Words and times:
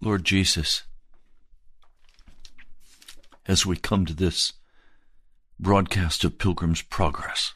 Lord 0.00 0.24
Jesus, 0.24 0.82
as 3.46 3.64
we 3.64 3.76
come 3.76 4.04
to 4.04 4.12
this 4.12 4.52
broadcast 5.58 6.22
of 6.22 6.38
Pilgrim's 6.38 6.82
Progress, 6.82 7.54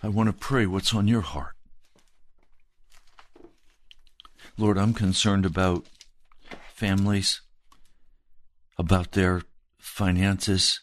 I 0.00 0.08
want 0.08 0.28
to 0.28 0.32
pray 0.32 0.66
what's 0.66 0.94
on 0.94 1.08
your 1.08 1.20
heart. 1.22 1.56
Lord, 4.56 4.78
I'm 4.78 4.94
concerned 4.94 5.44
about 5.44 5.86
families, 6.72 7.40
about 8.78 9.12
their 9.12 9.42
finances. 9.78 10.80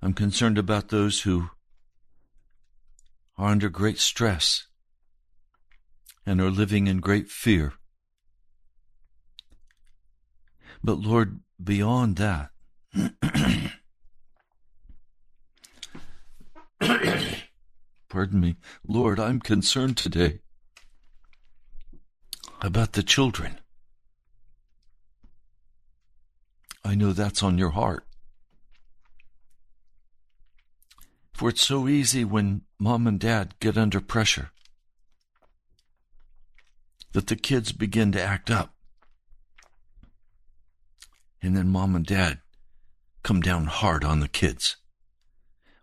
I'm 0.00 0.14
concerned 0.14 0.56
about 0.56 0.88
those 0.88 1.22
who 1.22 1.50
are 3.36 3.50
under 3.50 3.68
great 3.68 3.98
stress 3.98 4.66
and 6.26 6.40
are 6.40 6.50
living 6.50 6.86
in 6.86 6.98
great 6.98 7.28
fear. 7.28 7.74
But 10.82 10.98
Lord, 10.98 11.40
beyond 11.62 12.16
that, 12.16 12.50
pardon 18.08 18.40
me, 18.40 18.56
Lord, 18.86 19.20
I'm 19.20 19.40
concerned 19.40 19.96
today 19.96 20.40
about 22.62 22.92
the 22.92 23.02
children. 23.02 23.58
I 26.84 26.94
know 26.94 27.12
that's 27.12 27.42
on 27.42 27.58
your 27.58 27.70
heart. 27.70 28.04
For 31.34 31.48
it's 31.50 31.64
so 31.64 31.88
easy 31.88 32.24
when 32.24 32.62
mom 32.78 33.06
and 33.06 33.18
dad 33.18 33.54
get 33.60 33.78
under 33.78 34.00
pressure 34.00 34.50
that 37.12 37.26
the 37.26 37.36
kids 37.36 37.72
begin 37.72 38.12
to 38.12 38.22
act 38.22 38.50
up. 38.50 38.74
And 41.42 41.56
then 41.56 41.68
mom 41.68 41.96
and 41.96 42.06
dad 42.06 42.40
come 43.22 43.40
down 43.40 43.66
hard 43.66 44.04
on 44.04 44.20
the 44.20 44.28
kids 44.28 44.76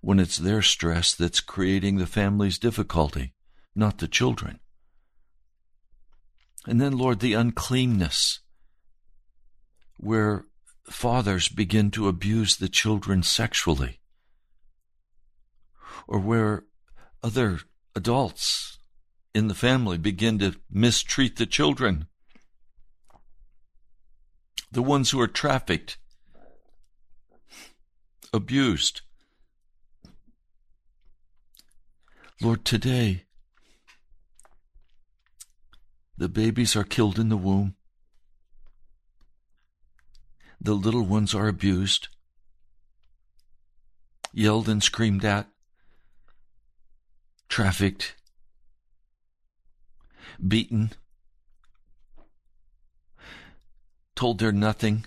when 0.02 0.20
it's 0.20 0.38
their 0.38 0.62
stress 0.62 1.14
that's 1.14 1.42
creating 1.42 1.98
the 1.98 2.06
family's 2.06 2.60
difficulty, 2.60 3.34
not 3.76 3.98
the 3.98 4.08
children. 4.08 4.60
And 6.68 6.80
then, 6.80 6.98
Lord, 6.98 7.20
the 7.20 7.34
uncleanness 7.34 8.40
where 9.98 10.46
fathers 10.90 11.50
begin 11.50 11.92
to 11.92 12.08
abuse 12.08 12.58
the 12.58 12.70
children 12.70 13.24
sexually 13.24 14.00
or 16.08 16.20
where 16.20 16.64
other 17.24 17.60
adults 17.96 18.77
in 19.38 19.48
the 19.48 19.54
family 19.54 20.00
begin 20.00 20.40
to 20.40 20.56
mistreat 20.68 21.36
the 21.36 21.46
children. 21.46 22.08
The 24.72 24.82
ones 24.82 25.12
who 25.12 25.22
are 25.22 25.28
trafficked, 25.28 26.00
abused. 28.34 29.02
Lord, 32.42 32.66
today, 32.66 33.26
the 36.18 36.30
babies 36.30 36.76
are 36.76 36.84
killed 36.84 37.20
in 37.20 37.30
the 37.30 37.38
womb. 37.38 37.76
The 40.60 40.74
little 40.74 41.06
ones 41.06 41.36
are 41.36 41.48
abused, 41.48 42.08
yelled 44.34 44.68
and 44.68 44.82
screamed 44.82 45.24
at, 45.24 45.48
trafficked, 47.50 48.16
beaten, 50.46 50.92
told 54.16 54.40
they're 54.40 54.52
nothing. 54.52 55.06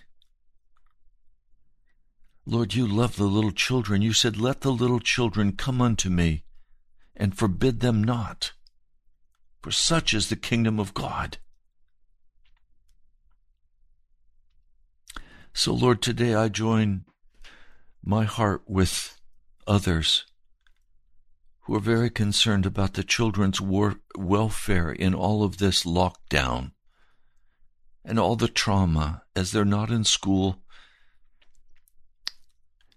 Lord, 2.47 2.75
you 2.75 2.87
love 2.87 3.17
the 3.17 3.25
little 3.25 3.53
children. 3.53 4.03
You 4.03 4.12
said, 4.12 4.37
Let 4.37 4.62
the 4.62 4.73
little 4.73 5.00
children 5.00 5.53
come 5.53 5.81
unto 5.81 6.09
me, 6.09 6.44
and 7.17 7.37
forbid 7.37 7.81
them 7.81 8.03
not, 8.03 8.53
for 9.62 9.71
such 9.71 10.15
is 10.15 10.29
the 10.29 10.37
kingdom 10.37 10.81
of 10.81 10.94
God. 10.94 11.38
So, 15.53 15.75
Lord, 15.75 16.00
today 16.00 16.35
I 16.35 16.49
join 16.49 17.05
my 18.03 18.25
heart 18.25 18.62
with 18.67 19.21
others 19.67 20.25
who 21.70 21.76
are 21.76 21.78
very 21.78 22.11
concerned 22.11 22.67
about 22.67 22.94
the 22.94 23.05
children's 23.05 23.61
war- 23.61 24.00
welfare 24.17 24.90
in 24.90 25.14
all 25.14 25.44
of 25.44 25.58
this 25.58 25.84
lockdown 25.84 26.72
and 28.05 28.19
all 28.19 28.34
the 28.34 28.49
trauma 28.49 29.22
as 29.37 29.52
they're 29.52 29.64
not 29.64 29.88
in 29.88 30.02
school, 30.02 30.64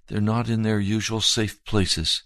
they're 0.08 0.20
not 0.20 0.50
in 0.50 0.64
their 0.64 0.80
usual 0.80 1.22
safe 1.22 1.64
places. 1.66 2.24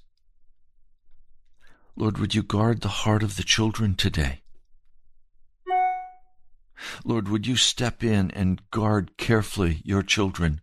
Lord, 1.97 2.17
would 2.17 2.33
you 2.33 2.43
guard 2.43 2.79
the 2.79 3.03
heart 3.03 3.23
of 3.23 3.35
the 3.35 3.43
children 3.43 3.93
today? 3.93 4.43
Lord, 7.03 7.27
would 7.27 7.45
you 7.45 7.57
step 7.57 8.05
in 8.05 8.31
and 8.31 8.61
guard 8.71 9.17
carefully 9.17 9.81
your 9.83 10.01
children 10.01 10.61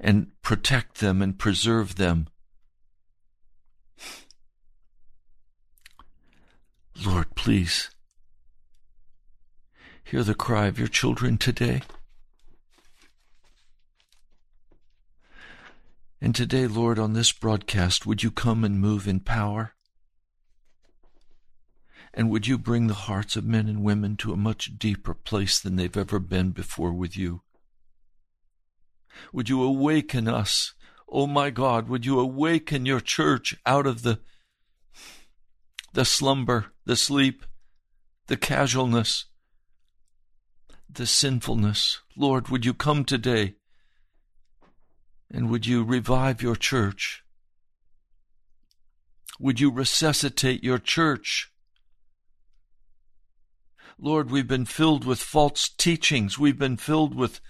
and 0.00 0.32
protect 0.42 0.98
them 0.98 1.22
and 1.22 1.38
preserve 1.38 1.94
them? 1.94 2.26
Lord, 7.02 7.34
please 7.34 7.90
hear 10.04 10.22
the 10.22 10.34
cry 10.34 10.66
of 10.66 10.78
your 10.78 10.88
children 10.88 11.38
today. 11.38 11.82
And 16.20 16.34
today, 16.34 16.66
Lord, 16.66 16.98
on 16.98 17.12
this 17.12 17.32
broadcast, 17.32 18.06
would 18.06 18.22
you 18.22 18.30
come 18.30 18.64
and 18.64 18.80
move 18.80 19.08
in 19.08 19.20
power? 19.20 19.74
And 22.14 22.30
would 22.30 22.46
you 22.46 22.56
bring 22.56 22.86
the 22.86 22.94
hearts 22.94 23.34
of 23.34 23.44
men 23.44 23.68
and 23.68 23.82
women 23.82 24.16
to 24.18 24.32
a 24.32 24.36
much 24.36 24.78
deeper 24.78 25.14
place 25.14 25.58
than 25.58 25.76
they've 25.76 25.96
ever 25.96 26.20
been 26.20 26.50
before 26.50 26.92
with 26.92 27.16
you? 27.16 27.42
Would 29.32 29.48
you 29.48 29.62
awaken 29.62 30.28
us? 30.28 30.74
Oh 31.08 31.26
my 31.26 31.50
God, 31.50 31.88
would 31.88 32.06
you 32.06 32.20
awaken 32.20 32.86
your 32.86 33.00
church 33.00 33.56
out 33.66 33.86
of 33.86 34.02
the, 34.02 34.20
the 35.92 36.04
slumber, 36.04 36.73
the 36.84 36.96
sleep, 36.96 37.44
the 38.26 38.36
casualness, 38.36 39.26
the 40.88 41.06
sinfulness? 41.06 42.00
Lord, 42.16 42.48
would 42.48 42.64
you 42.64 42.74
come 42.74 43.04
today 43.04 43.54
and 45.30 45.50
would 45.50 45.66
you 45.66 45.82
revive 45.82 46.42
your 46.42 46.56
church? 46.56 47.24
Would 49.40 49.58
you 49.58 49.70
resuscitate 49.70 50.62
your 50.62 50.78
church? 50.78 51.50
Lord, 53.98 54.30
we've 54.30 54.46
been 54.46 54.64
filled 54.64 55.04
with 55.04 55.20
false 55.20 55.68
teachings. 55.68 56.38
We've 56.38 56.58
been 56.58 56.76
filled 56.76 57.14
with 57.14 57.40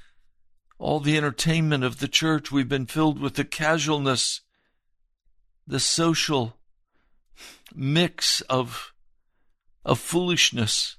all 0.79 1.01
the 1.01 1.17
entertainment 1.17 1.85
of 1.85 1.99
the 1.99 2.09
church. 2.09 2.51
We've 2.51 2.69
been 2.69 2.87
filled 2.87 3.21
with 3.21 3.35
the 3.35 3.45
casualness, 3.45 4.41
the 5.67 5.81
social 5.81 6.57
mix 7.75 8.41
of, 8.43 8.94
of 9.85 9.99
foolishness. 9.99 10.97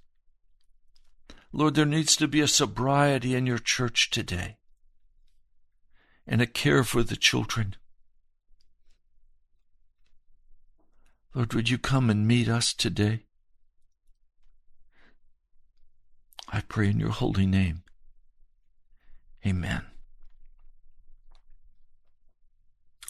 Lord, 1.52 1.76
there 1.76 1.86
needs 1.86 2.16
to 2.18 2.28
be 2.28 2.42
a 2.42 2.48
sobriety 2.48 3.34
in 3.34 3.46
your 3.46 3.58
church 3.58 4.10
today 4.10 4.58
and 6.28 6.42
a 6.42 6.48
care 6.48 6.84
for 6.84 7.04
the 7.04 7.16
children. 7.16 7.76
Lord, 11.34 11.54
would 11.54 11.70
you 11.70 11.78
come 11.78 12.10
and 12.10 12.28
meet 12.28 12.48
us 12.48 12.74
today? 12.74 13.24
I 16.50 16.62
pray 16.62 16.90
in 16.90 17.00
your 17.00 17.10
holy 17.10 17.46
name. 17.46 17.84
Amen. 19.46 19.84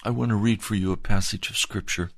I 0.04 0.10
want 0.10 0.30
to 0.30 0.36
read 0.36 0.62
for 0.62 0.76
you 0.76 0.92
a 0.92 0.98
passage 0.98 1.50
of 1.50 1.58
Scripture. 1.58 2.12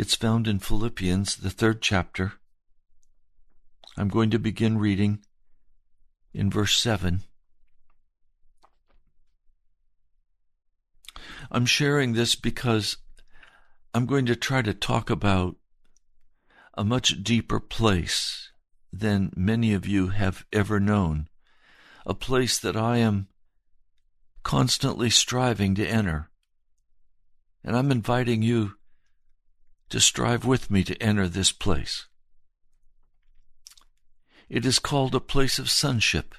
It's 0.00 0.14
found 0.14 0.48
in 0.48 0.60
Philippians, 0.60 1.36
the 1.36 1.50
third 1.50 1.82
chapter. 1.82 2.32
I'm 3.98 4.08
going 4.08 4.30
to 4.30 4.38
begin 4.38 4.78
reading 4.78 5.18
in 6.32 6.48
verse 6.48 6.78
7. 6.78 7.20
I'm 11.50 11.66
sharing 11.66 12.14
this 12.14 12.34
because 12.34 12.96
I'm 13.92 14.06
going 14.06 14.24
to 14.24 14.34
try 14.34 14.62
to 14.62 14.72
talk 14.72 15.10
about 15.10 15.56
a 16.72 16.82
much 16.82 17.22
deeper 17.22 17.60
place 17.60 18.52
than 18.90 19.34
many 19.36 19.74
of 19.74 19.86
you 19.86 20.08
have 20.08 20.46
ever 20.50 20.80
known, 20.80 21.28
a 22.06 22.14
place 22.14 22.58
that 22.58 22.74
I 22.74 22.96
am 22.96 23.28
constantly 24.44 25.10
striving 25.10 25.74
to 25.74 25.86
enter. 25.86 26.30
And 27.62 27.76
I'm 27.76 27.92
inviting 27.92 28.40
you 28.40 28.76
to 29.90 30.00
strive 30.00 30.44
with 30.44 30.70
me 30.70 30.82
to 30.84 31.00
enter 31.02 31.28
this 31.28 31.52
place. 31.52 32.06
It 34.48 34.64
is 34.66 34.78
called 34.78 35.14
a 35.14 35.20
place 35.20 35.58
of 35.58 35.70
sonship 35.70 36.34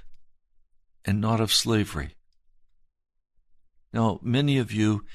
and 1.05 1.22
not 1.22 1.39
of 1.39 1.53
slavery. 1.53 2.15
Now, 3.93 4.20
many 4.22 4.58
of 4.58 4.72
you 4.72 5.05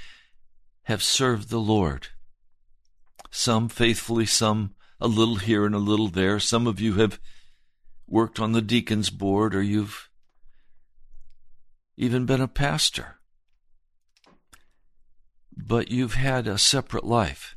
have 0.85 1.03
served 1.03 1.49
the 1.49 1.61
Lord, 1.61 2.09
some 3.31 3.69
faithfully, 3.69 4.27
some 4.27 4.75
a 5.01 5.09
little 5.09 5.37
here 5.37 5.67
and 5.67 5.75
a 5.75 5.79
little 5.79 6.09
there. 6.09 6.39
Some 6.41 6.67
of 6.67 6.81
you 6.81 6.95
have 6.95 7.21
worked 8.07 8.41
on 8.41 8.53
the 8.53 8.63
deacon's 8.63 9.11
board, 9.11 9.55
or 9.55 9.63
you've 9.63 10.09
even 11.97 12.27
been 12.27 12.41
a 12.41 12.49
pastor. 12.49 13.17
But 15.57 15.91
you've 15.91 16.15
had 16.15 16.47
a 16.47 16.59
separate 16.59 17.05
life. 17.05 17.56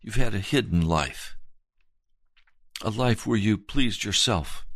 You've 0.00 0.16
had 0.16 0.34
a 0.34 0.38
hidden 0.38 0.80
life. 0.82 1.36
A 2.82 2.90
life 2.90 3.26
where 3.26 3.38
you 3.38 3.58
pleased 3.58 4.04
yourself. 4.04 4.66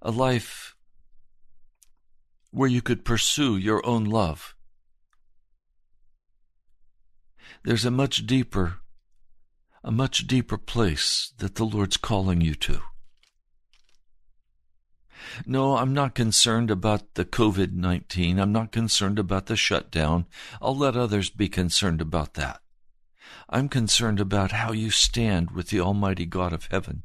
A 0.00 0.10
life 0.10 0.74
where 2.50 2.68
you 2.68 2.82
could 2.82 3.04
pursue 3.04 3.56
your 3.56 3.84
own 3.86 4.04
love. 4.04 4.54
There's 7.64 7.84
a 7.84 7.90
much 7.90 8.26
deeper 8.26 8.82
a 9.84 9.90
much 9.90 10.26
deeper 10.26 10.56
place 10.56 11.32
that 11.38 11.56
the 11.56 11.64
Lord's 11.64 11.96
calling 11.96 12.40
you 12.40 12.54
to. 12.54 12.80
No, 15.46 15.76
I'm 15.76 15.92
not 15.92 16.14
concerned 16.14 16.70
about 16.70 17.14
the 17.14 17.24
COVID 17.24 17.72
19. 17.72 18.38
I'm 18.38 18.52
not 18.52 18.72
concerned 18.72 19.18
about 19.18 19.46
the 19.46 19.56
shutdown. 19.56 20.26
I'll 20.60 20.76
let 20.76 20.96
others 20.96 21.30
be 21.30 21.48
concerned 21.48 22.00
about 22.00 22.34
that. 22.34 22.60
I'm 23.48 23.68
concerned 23.68 24.20
about 24.20 24.52
how 24.52 24.72
you 24.72 24.90
stand 24.90 25.50
with 25.50 25.68
the 25.68 25.80
Almighty 25.80 26.26
God 26.26 26.52
of 26.52 26.68
heaven. 26.70 27.02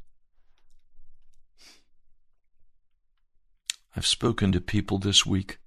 I've 3.95 4.05
spoken 4.05 4.51
to 4.51 4.61
people 4.61 4.99
this 4.99 5.25
week, 5.25 5.57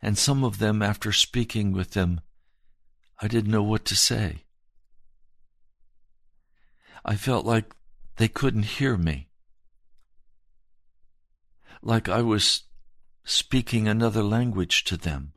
and 0.00 0.16
some 0.16 0.44
of 0.44 0.58
them, 0.58 0.82
after 0.82 1.10
speaking 1.10 1.72
with 1.72 1.92
them, 1.92 2.20
I 3.20 3.26
didn't 3.26 3.50
know 3.50 3.64
what 3.64 3.84
to 3.86 3.96
say. 3.96 4.44
I 7.04 7.16
felt 7.16 7.44
like 7.44 7.74
they 8.16 8.28
couldn't 8.28 8.64
hear 8.64 8.96
me. 8.96 9.30
Like 11.82 12.08
I 12.08 12.22
was 12.22 12.64
speaking 13.24 13.88
another 13.88 14.22
language 14.22 14.84
to 14.84 14.96
them. 14.96 15.32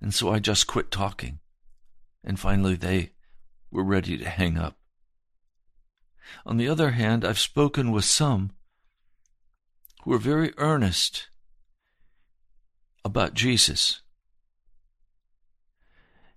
And 0.00 0.14
so 0.14 0.30
I 0.30 0.38
just 0.38 0.66
quit 0.66 0.90
talking. 0.90 1.39
And 2.22 2.38
finally 2.38 2.74
they 2.74 3.12
were 3.70 3.84
ready 3.84 4.16
to 4.18 4.28
hang 4.28 4.58
up. 4.58 4.76
On 6.46 6.56
the 6.56 6.68
other 6.68 6.92
hand, 6.92 7.24
I've 7.24 7.38
spoken 7.38 7.90
with 7.90 8.04
some 8.04 8.52
who 10.02 10.12
are 10.12 10.18
very 10.18 10.52
earnest 10.56 11.28
about 13.04 13.34
Jesus. 13.34 14.02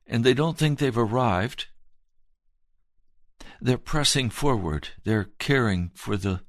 And 0.05 0.23
they 0.23 0.33
don't 0.33 0.57
think 0.57 0.79
they've 0.79 0.97
arrived. 0.97 1.67
They're 3.61 3.77
pressing 3.77 4.29
forward. 4.29 4.89
They're 5.03 5.29
caring 5.39 5.91
for 5.93 6.17
the, 6.17 6.41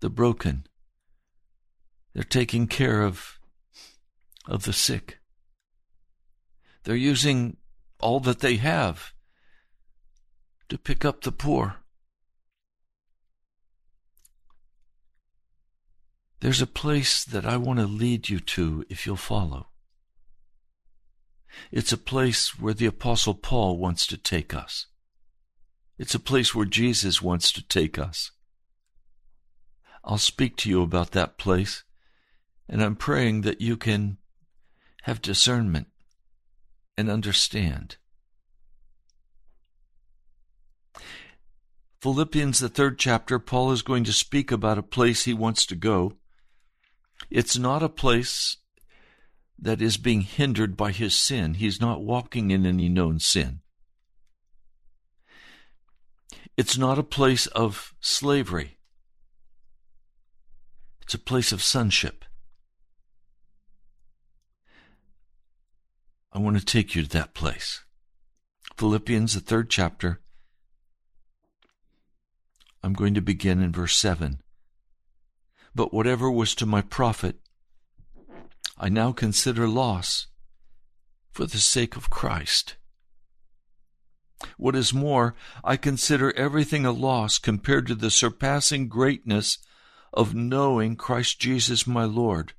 the 0.00 0.10
broken. 0.10 0.66
They're 2.14 2.24
taking 2.24 2.66
care 2.66 3.02
of, 3.02 3.38
of 4.46 4.64
the 4.64 4.72
sick. 4.72 5.18
They're 6.84 6.96
using 6.96 7.56
all 8.02 8.20
that 8.20 8.40
they 8.40 8.56
have 8.56 9.12
to 10.68 10.76
pick 10.76 11.04
up 11.04 11.22
the 11.22 11.32
poor. 11.32 11.76
There's 16.40 16.60
a 16.60 16.66
place 16.66 17.24
that 17.24 17.46
I 17.46 17.56
want 17.56 17.78
to 17.78 17.86
lead 17.86 18.28
you 18.28 18.40
to 18.40 18.84
if 18.88 19.06
you'll 19.06 19.16
follow. 19.16 19.68
It's 21.70 21.92
a 21.92 21.98
place 21.98 22.58
where 22.58 22.74
the 22.74 22.86
Apostle 22.86 23.34
Paul 23.34 23.78
wants 23.78 24.06
to 24.08 24.16
take 24.16 24.52
us. 24.52 24.86
It's 25.98 26.14
a 26.14 26.20
place 26.20 26.54
where 26.54 26.66
Jesus 26.66 27.22
wants 27.22 27.52
to 27.52 27.62
take 27.62 27.98
us. 27.98 28.32
I'll 30.04 30.18
speak 30.18 30.56
to 30.58 30.68
you 30.68 30.82
about 30.82 31.12
that 31.12 31.38
place, 31.38 31.84
and 32.68 32.82
I'm 32.82 32.96
praying 32.96 33.42
that 33.42 33.60
you 33.60 33.76
can 33.76 34.18
have 35.02 35.22
discernment 35.22 35.91
and 37.02 37.10
understand. 37.10 37.96
Philippians, 42.00 42.60
the 42.60 42.68
third 42.68 42.96
chapter, 42.96 43.40
Paul 43.40 43.72
is 43.72 43.82
going 43.82 44.04
to 44.04 44.12
speak 44.12 44.52
about 44.52 44.78
a 44.78 44.84
place 44.84 45.24
he 45.24 45.34
wants 45.34 45.66
to 45.66 45.74
go. 45.74 46.12
It's 47.28 47.58
not 47.58 47.82
a 47.82 47.88
place 47.88 48.56
that 49.58 49.82
is 49.82 49.96
being 49.96 50.20
hindered 50.20 50.76
by 50.76 50.92
his 50.92 51.14
sin. 51.14 51.54
He's 51.54 51.80
not 51.80 52.04
walking 52.04 52.52
in 52.52 52.64
any 52.66 52.88
known 52.88 53.18
sin. 53.18 53.62
It's 56.56 56.78
not 56.78 57.00
a 57.00 57.04
place 57.04 57.48
of 57.48 57.94
slavery. 58.00 58.78
It's 61.02 61.14
a 61.14 61.18
place 61.18 61.50
of 61.50 61.62
sonship. 61.62 62.24
I 66.34 66.38
want 66.38 66.58
to 66.58 66.64
take 66.64 66.94
you 66.94 67.02
to 67.02 67.08
that 67.10 67.34
place. 67.34 67.84
Philippians, 68.76 69.34
the 69.34 69.40
third 69.40 69.68
chapter. 69.68 70.20
I'm 72.82 72.94
going 72.94 73.14
to 73.14 73.20
begin 73.20 73.62
in 73.62 73.70
verse 73.70 73.96
7. 73.96 74.40
But 75.74 75.92
whatever 75.92 76.30
was 76.30 76.54
to 76.56 76.66
my 76.66 76.80
profit, 76.80 77.36
I 78.78 78.88
now 78.88 79.12
consider 79.12 79.68
loss 79.68 80.28
for 81.30 81.44
the 81.46 81.58
sake 81.58 81.96
of 81.96 82.10
Christ. 82.10 82.76
What 84.56 84.74
is 84.74 84.92
more, 84.92 85.34
I 85.62 85.76
consider 85.76 86.34
everything 86.36 86.84
a 86.84 86.92
loss 86.92 87.38
compared 87.38 87.86
to 87.86 87.94
the 87.94 88.10
surpassing 88.10 88.88
greatness 88.88 89.58
of 90.12 90.34
knowing 90.34 90.96
Christ 90.96 91.38
Jesus 91.38 91.86
my 91.86 92.04
Lord. 92.04 92.54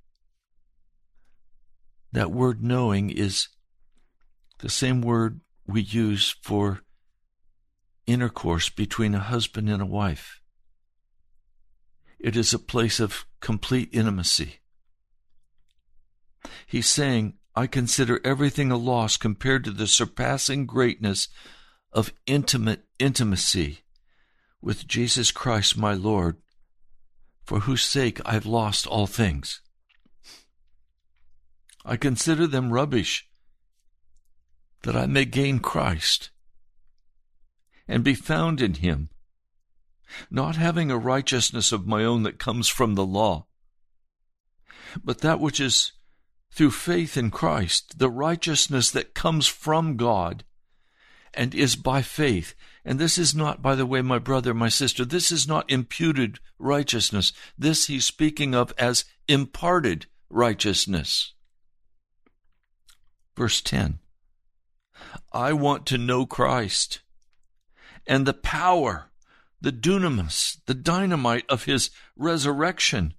That 2.11 2.31
word 2.31 2.63
knowing 2.63 3.09
is 3.09 3.49
the 4.63 4.69
same 4.69 5.01
word 5.01 5.41
we 5.67 5.81
use 5.81 6.37
for 6.41 6.79
intercourse 8.07 8.69
between 8.69 9.13
a 9.13 9.19
husband 9.19 9.69
and 9.69 9.81
a 9.81 9.85
wife. 9.85 10.39
It 12.17 12.37
is 12.37 12.53
a 12.53 12.59
place 12.59 13.01
of 13.01 13.25
complete 13.41 13.89
intimacy. 13.91 14.61
He's 16.65 16.87
saying, 16.87 17.33
I 17.53 17.67
consider 17.67 18.21
everything 18.23 18.71
a 18.71 18.77
loss 18.77 19.17
compared 19.17 19.65
to 19.65 19.71
the 19.71 19.85
surpassing 19.85 20.65
greatness 20.65 21.27
of 21.91 22.13
intimate 22.25 22.85
intimacy 22.99 23.79
with 24.61 24.87
Jesus 24.87 25.29
Christ 25.31 25.77
my 25.77 25.93
Lord, 25.93 26.37
for 27.43 27.59
whose 27.59 27.83
sake 27.83 28.21
I've 28.25 28.45
lost 28.45 28.87
all 28.87 29.07
things. 29.07 29.59
I 31.83 31.97
consider 31.97 32.47
them 32.47 32.71
rubbish 32.71 33.27
that 34.83 34.95
I 34.95 35.05
may 35.05 35.25
gain 35.25 35.59
Christ 35.59 36.29
and 37.87 38.03
be 38.03 38.13
found 38.13 38.61
in 38.61 38.75
him, 38.75 39.09
not 40.29 40.55
having 40.55 40.91
a 40.91 40.97
righteousness 40.97 41.71
of 41.71 41.87
my 41.87 42.03
own 42.03 42.23
that 42.23 42.39
comes 42.39 42.67
from 42.67 42.95
the 42.95 43.05
law, 43.05 43.47
but 45.03 45.21
that 45.21 45.39
which 45.39 45.59
is 45.59 45.93
through 46.51 46.71
faith 46.71 47.17
in 47.17 47.31
Christ, 47.31 47.97
the 47.97 48.09
righteousness 48.09 48.91
that 48.91 49.15
comes 49.15 49.47
from 49.47 49.97
God 49.97 50.43
and 51.33 51.55
is 51.55 51.75
by 51.75 52.01
faith. 52.03 52.53
And 52.85 52.99
this 52.99 53.17
is 53.17 53.33
not, 53.33 53.61
by 53.61 53.73
the 53.75 53.87
way, 53.87 54.01
my 54.01 54.19
brother, 54.19 54.53
my 54.53 54.69
sister, 54.69 55.03
this 55.03 55.31
is 55.31 55.47
not 55.47 55.71
imputed 55.71 56.39
righteousness. 56.59 57.33
This 57.57 57.87
he's 57.87 58.05
speaking 58.05 58.53
of 58.53 58.71
as 58.77 59.05
imparted 59.27 60.05
righteousness. 60.29 61.33
Verse 63.35 63.61
10 63.61 63.99
I 65.31 65.53
want 65.53 65.85
to 65.87 65.97
know 65.97 66.25
Christ 66.25 66.99
and 68.05 68.25
the 68.25 68.33
power, 68.33 69.11
the 69.61 69.71
dunamis, 69.71 70.57
the 70.65 70.73
dynamite 70.73 71.45
of 71.49 71.65
his 71.65 71.89
resurrection, 72.15 73.13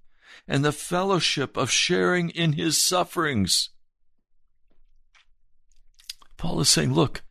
and 0.47 0.63
the 0.63 0.71
fellowship 0.71 1.57
of 1.57 1.71
sharing 1.71 2.29
in 2.29 2.53
his 2.53 2.77
sufferings. 2.77 3.69
Paul 6.37 6.59
is 6.59 6.69
saying, 6.69 6.93
Look, 6.93 7.23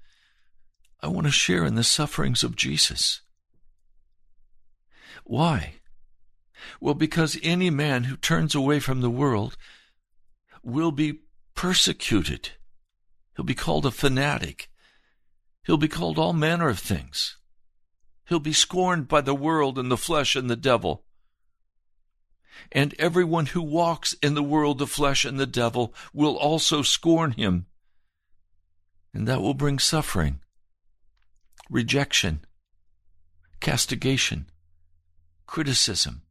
I 1.01 1.09
want 1.09 1.27
to 1.27 1.33
share 1.33 1.65
in 1.65 1.75
the 1.75 1.85
sufferings 1.85 2.43
of 2.43 2.57
Jesus. 2.57 3.21
Why? 5.25 5.75
Well, 6.81 6.95
because 6.95 7.39
any 7.43 7.71
man 7.71 8.05
who 8.05 8.17
turns 8.17 8.55
away 8.55 8.81
from 8.81 9.01
the 9.01 9.11
world 9.11 9.57
will 10.63 10.93
be 10.93 11.21
persecuted. 11.55 12.51
He'll 13.37 13.45
be 13.45 13.55
called 13.55 13.87
a 13.87 13.91
fanatic. 13.91 14.71
He'll 15.65 15.77
be 15.77 15.89
called 15.89 16.19
all 16.19 16.33
manner 16.33 16.69
of 16.69 16.79
things. 16.79 17.37
He'll 18.27 18.39
be 18.39 18.53
scorned 18.53 19.09
by 19.09 19.21
the 19.21 19.35
world 19.35 19.79
and 19.79 19.91
the 19.91 19.97
flesh 19.97 20.37
and 20.37 20.49
the 20.49 20.57
devil. 20.57 21.05
And 22.71 22.95
everyone 22.99 23.47
who 23.47 23.63
walks 23.63 24.15
in 24.23 24.35
the 24.35 24.43
world, 24.43 24.79
the 24.79 24.87
flesh, 24.87 25.25
and 25.25 25.39
the 25.39 25.47
devil 25.47 25.93
will 26.13 26.37
also 26.37 26.83
scorn 26.83 27.33
him. 27.33 27.67
And 29.13 29.27
that 29.29 29.41
will 29.41 29.55
bring 29.55 29.79
suffering, 29.79 30.41
rejection, 31.69 32.45
castigation, 33.61 34.47
criticism. 35.47 36.23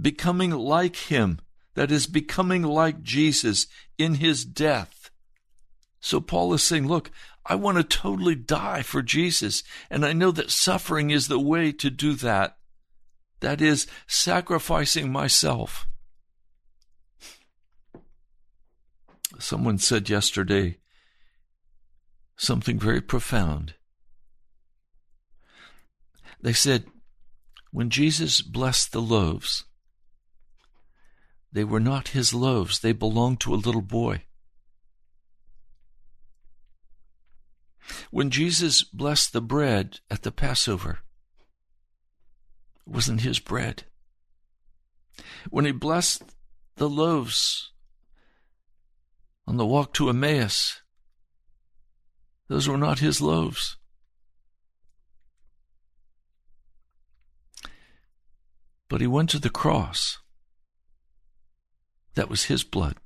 Becoming 0.00 0.50
like 0.50 0.96
him 0.96 1.40
that 1.74 1.90
is 1.90 2.06
becoming 2.06 2.62
like 2.62 3.02
Jesus 3.02 3.66
in 3.96 4.16
his 4.16 4.44
death. 4.44 5.10
So 6.00 6.20
Paul 6.20 6.54
is 6.54 6.62
saying, 6.62 6.88
look, 6.88 7.10
I 7.46 7.54
want 7.54 7.78
to 7.78 7.84
totally 7.84 8.34
die 8.34 8.82
for 8.82 9.02
Jesus, 9.02 9.62
and 9.90 10.04
I 10.04 10.12
know 10.12 10.30
that 10.30 10.50
suffering 10.50 11.10
is 11.10 11.28
the 11.28 11.38
way 11.38 11.72
to 11.72 11.90
do 11.90 12.14
that. 12.14 12.56
That 13.40 13.60
is, 13.60 13.86
sacrificing 14.06 15.10
myself. 15.10 15.86
Someone 19.38 19.78
said 19.78 20.10
yesterday 20.10 20.78
something 22.36 22.78
very 22.78 23.00
profound. 23.00 23.74
They 26.42 26.52
said, 26.52 26.84
when 27.70 27.90
Jesus 27.90 28.42
blessed 28.42 28.92
the 28.92 29.00
loaves, 29.00 29.64
they 31.52 31.64
were 31.64 31.80
not 31.80 32.08
his 32.08 32.32
loaves, 32.32 32.80
they 32.80 32.92
belonged 32.92 33.40
to 33.40 33.54
a 33.54 33.56
little 33.56 33.82
boy. 33.82 34.22
When 38.10 38.30
Jesus 38.30 38.84
blessed 38.84 39.32
the 39.32 39.40
bread 39.40 40.00
at 40.10 40.22
the 40.22 40.30
Passover, 40.30 41.00
it 42.86 42.92
wasn't 42.92 43.22
his 43.22 43.40
bread. 43.40 43.84
When 45.50 45.64
he 45.64 45.72
blessed 45.72 46.22
the 46.76 46.88
loaves 46.88 47.72
on 49.46 49.56
the 49.56 49.66
walk 49.66 49.92
to 49.94 50.08
Emmaus, 50.08 50.82
those 52.48 52.68
were 52.68 52.78
not 52.78 53.00
his 53.00 53.20
loaves. 53.20 53.76
But 58.88 59.00
he 59.00 59.06
went 59.06 59.30
to 59.30 59.38
the 59.38 59.50
cross 59.50 60.18
that 62.14 62.28
was 62.28 62.44
his 62.44 62.64
blood. 62.64 62.96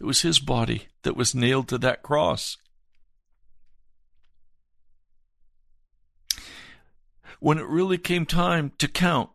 It 0.00 0.04
was 0.04 0.22
his 0.22 0.38
body 0.38 0.88
that 1.02 1.16
was 1.16 1.34
nailed 1.34 1.68
to 1.68 1.78
that 1.78 2.02
cross. 2.02 2.56
When 7.38 7.58
it 7.58 7.66
really 7.66 7.98
came 7.98 8.26
time 8.26 8.72
to 8.78 8.88
count, 8.88 9.30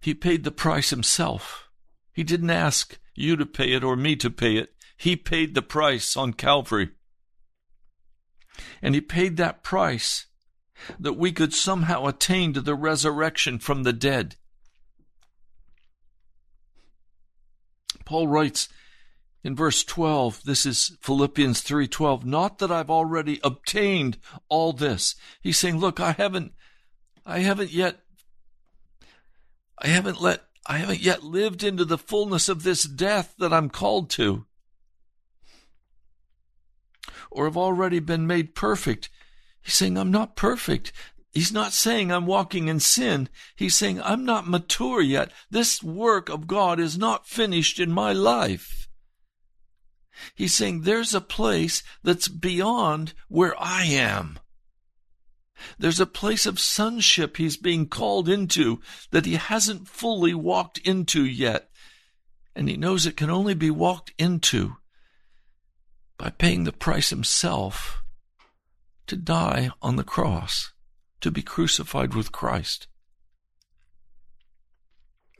he 0.00 0.14
paid 0.14 0.44
the 0.44 0.50
price 0.50 0.90
himself. 0.90 1.68
He 2.12 2.22
didn't 2.22 2.50
ask 2.50 2.98
you 3.14 3.36
to 3.36 3.46
pay 3.46 3.72
it 3.72 3.84
or 3.84 3.96
me 3.96 4.16
to 4.16 4.30
pay 4.30 4.56
it. 4.56 4.74
He 4.96 5.16
paid 5.16 5.54
the 5.54 5.62
price 5.62 6.16
on 6.16 6.32
Calvary. 6.32 6.90
And 8.82 8.94
he 8.94 9.00
paid 9.00 9.36
that 9.36 9.62
price 9.62 10.26
that 10.98 11.14
we 11.14 11.32
could 11.32 11.54
somehow 11.54 12.06
attain 12.06 12.52
to 12.52 12.60
the 12.60 12.74
resurrection 12.74 13.58
from 13.58 13.82
the 13.82 13.92
dead. 13.92 14.36
Paul 18.04 18.26
writes 18.26 18.68
in 19.42 19.56
verse 19.56 19.84
12, 19.84 20.42
this 20.44 20.66
is 20.66 20.96
Philippians 21.00 21.62
3:12, 21.62 22.24
not 22.24 22.58
that 22.58 22.70
I've 22.70 22.90
already 22.90 23.40
obtained 23.42 24.18
all 24.48 24.72
this. 24.72 25.14
He's 25.40 25.58
saying, 25.58 25.78
look, 25.78 26.00
I 26.00 26.12
haven't 26.12 26.52
I 27.24 27.40
haven't 27.40 27.72
yet 27.72 28.00
I 29.78 29.88
haven't 29.88 30.20
let 30.20 30.44
I 30.66 30.78
haven't 30.78 31.00
yet 31.00 31.22
lived 31.22 31.62
into 31.62 31.84
the 31.84 31.98
fullness 31.98 32.48
of 32.48 32.62
this 32.62 32.84
death 32.84 33.34
that 33.38 33.52
I'm 33.52 33.70
called 33.70 34.10
to. 34.10 34.44
Or 37.30 37.44
have 37.44 37.56
already 37.56 38.00
been 38.00 38.26
made 38.26 38.54
perfect. 38.54 39.08
He's 39.62 39.74
saying, 39.74 39.98
I'm 39.98 40.10
not 40.10 40.36
perfect. 40.36 40.92
He's 41.32 41.52
not 41.52 41.72
saying 41.72 42.10
I'm 42.10 42.26
walking 42.26 42.68
in 42.68 42.80
sin. 42.80 43.28
He's 43.54 43.76
saying 43.76 44.00
I'm 44.02 44.24
not 44.24 44.48
mature 44.48 45.00
yet. 45.00 45.30
This 45.50 45.82
work 45.82 46.28
of 46.28 46.46
God 46.46 46.80
is 46.80 46.98
not 46.98 47.26
finished 47.26 47.78
in 47.78 47.92
my 47.92 48.12
life. 48.12 48.88
He's 50.34 50.54
saying 50.54 50.82
there's 50.82 51.14
a 51.14 51.20
place 51.20 51.82
that's 52.02 52.28
beyond 52.28 53.14
where 53.28 53.54
I 53.60 53.84
am. 53.84 54.38
There's 55.78 56.00
a 56.00 56.06
place 56.06 56.46
of 56.46 56.58
sonship 56.58 57.36
he's 57.36 57.56
being 57.56 57.86
called 57.86 58.28
into 58.28 58.80
that 59.10 59.26
he 59.26 59.34
hasn't 59.34 59.88
fully 59.88 60.34
walked 60.34 60.78
into 60.78 61.24
yet. 61.24 61.68
And 62.56 62.68
he 62.68 62.76
knows 62.76 63.06
it 63.06 63.16
can 63.16 63.30
only 63.30 63.54
be 63.54 63.70
walked 63.70 64.12
into 64.18 64.76
by 66.18 66.30
paying 66.30 66.64
the 66.64 66.72
price 66.72 67.10
himself 67.10 67.99
to 69.10 69.16
die 69.16 69.68
on 69.82 69.96
the 69.96 70.04
cross, 70.04 70.72
to 71.20 71.32
be 71.32 71.42
crucified 71.42 72.14
with 72.14 72.30
Christ. 72.30 72.86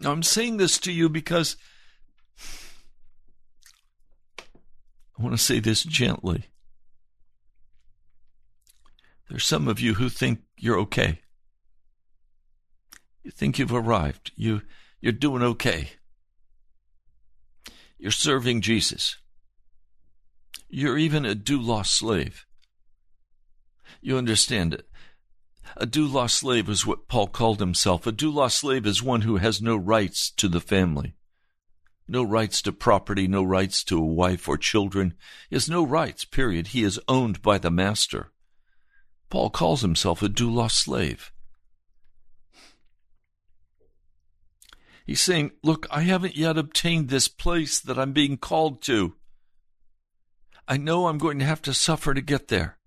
Now, 0.00 0.11
I'm 0.11 0.25
saying 0.25 0.57
this 0.57 0.77
to 0.81 0.91
you 0.91 1.09
because 1.09 1.57
I 5.17 5.23
want 5.23 5.37
to 5.37 5.43
say 5.43 5.61
this 5.61 5.85
gently. 5.85 6.47
There's 9.29 9.47
some 9.47 9.69
of 9.69 9.79
you 9.79 9.95
who 9.95 10.09
think 10.09 10.41
you're 10.59 10.81
okay. 10.81 11.21
You 13.23 13.31
think 13.31 13.57
you've 13.57 13.73
arrived. 13.73 14.33
You, 14.35 14.62
you're 15.00 15.12
doing 15.12 15.45
okay. 15.45 15.91
You're 17.99 18.11
serving 18.11 18.62
Jesus. 18.62 19.17
You're 20.69 20.99
even 20.99 21.25
a 21.25 21.37
doulos 21.37 21.87
slave. 21.87 22.47
You 24.00 24.16
understand 24.16 24.75
it. 24.75 24.88
A 25.76 25.87
doulos 25.87 26.30
slave 26.30 26.69
is 26.69 26.87
what 26.87 27.09
Paul 27.09 27.28
called 27.28 27.61
himself. 27.61 28.07
A 28.07 28.12
doulos 28.12 28.52
slave 28.52 28.87
is 28.87 29.02
one 29.02 29.23
who 29.23 29.37
has 29.37 29.62
no 29.62 29.76
rights 29.76 30.30
to 30.33 30.49
the 30.49 30.61
family. 30.61 31.16
No 32.09 32.25
rights 32.25 32.61
to 32.62 32.73
property, 32.73 33.28
no 33.28 33.45
rights 33.45 33.85
to 33.85 33.99
a 33.99 34.04
wife 34.04 34.49
or 34.49 34.57
children. 34.57 35.14
He 35.49 35.54
has 35.54 35.69
no 35.69 35.85
rights, 35.85 36.25
period. 36.25 36.69
He 36.69 36.82
is 36.82 36.99
owned 37.06 37.41
by 37.41 37.58
the 37.58 37.71
master. 37.71 38.32
Paul 39.28 39.50
calls 39.50 39.82
himself 39.82 40.23
a 40.23 40.28
doulos 40.28 40.73
slave. 40.73 41.30
He's 45.06 45.21
saying, 45.21 45.52
Look, 45.63 45.86
I 45.91 46.02
haven't 46.02 46.36
yet 46.36 46.58
obtained 46.58 47.08
this 47.08 47.28
place 47.28 47.78
that 47.80 47.99
I'm 47.99 48.13
being 48.13 48.39
called 48.39 48.82
to. 48.82 49.15
I 50.67 50.76
know 50.76 51.06
I'm 51.06 51.19
going 51.19 51.39
to 51.39 51.45
have 51.45 51.63
to 51.63 51.75
suffer 51.75 52.13
to 52.13 52.21
get 52.21 52.49
there. 52.49 52.79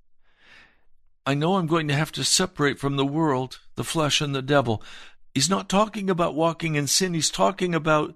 I 1.25 1.33
know 1.33 1.55
I'm 1.55 1.67
going 1.67 1.87
to 1.87 1.95
have 1.95 2.11
to 2.13 2.23
separate 2.23 2.79
from 2.79 2.95
the 2.95 3.05
world, 3.05 3.59
the 3.75 3.83
flesh, 3.83 4.21
and 4.21 4.35
the 4.35 4.41
devil. 4.41 4.83
He's 5.33 5.49
not 5.49 5.69
talking 5.69 6.09
about 6.09 6.35
walking 6.35 6.75
in 6.75 6.87
sin. 6.87 7.13
He's 7.13 7.31
talking 7.31 7.73
about 7.73 8.15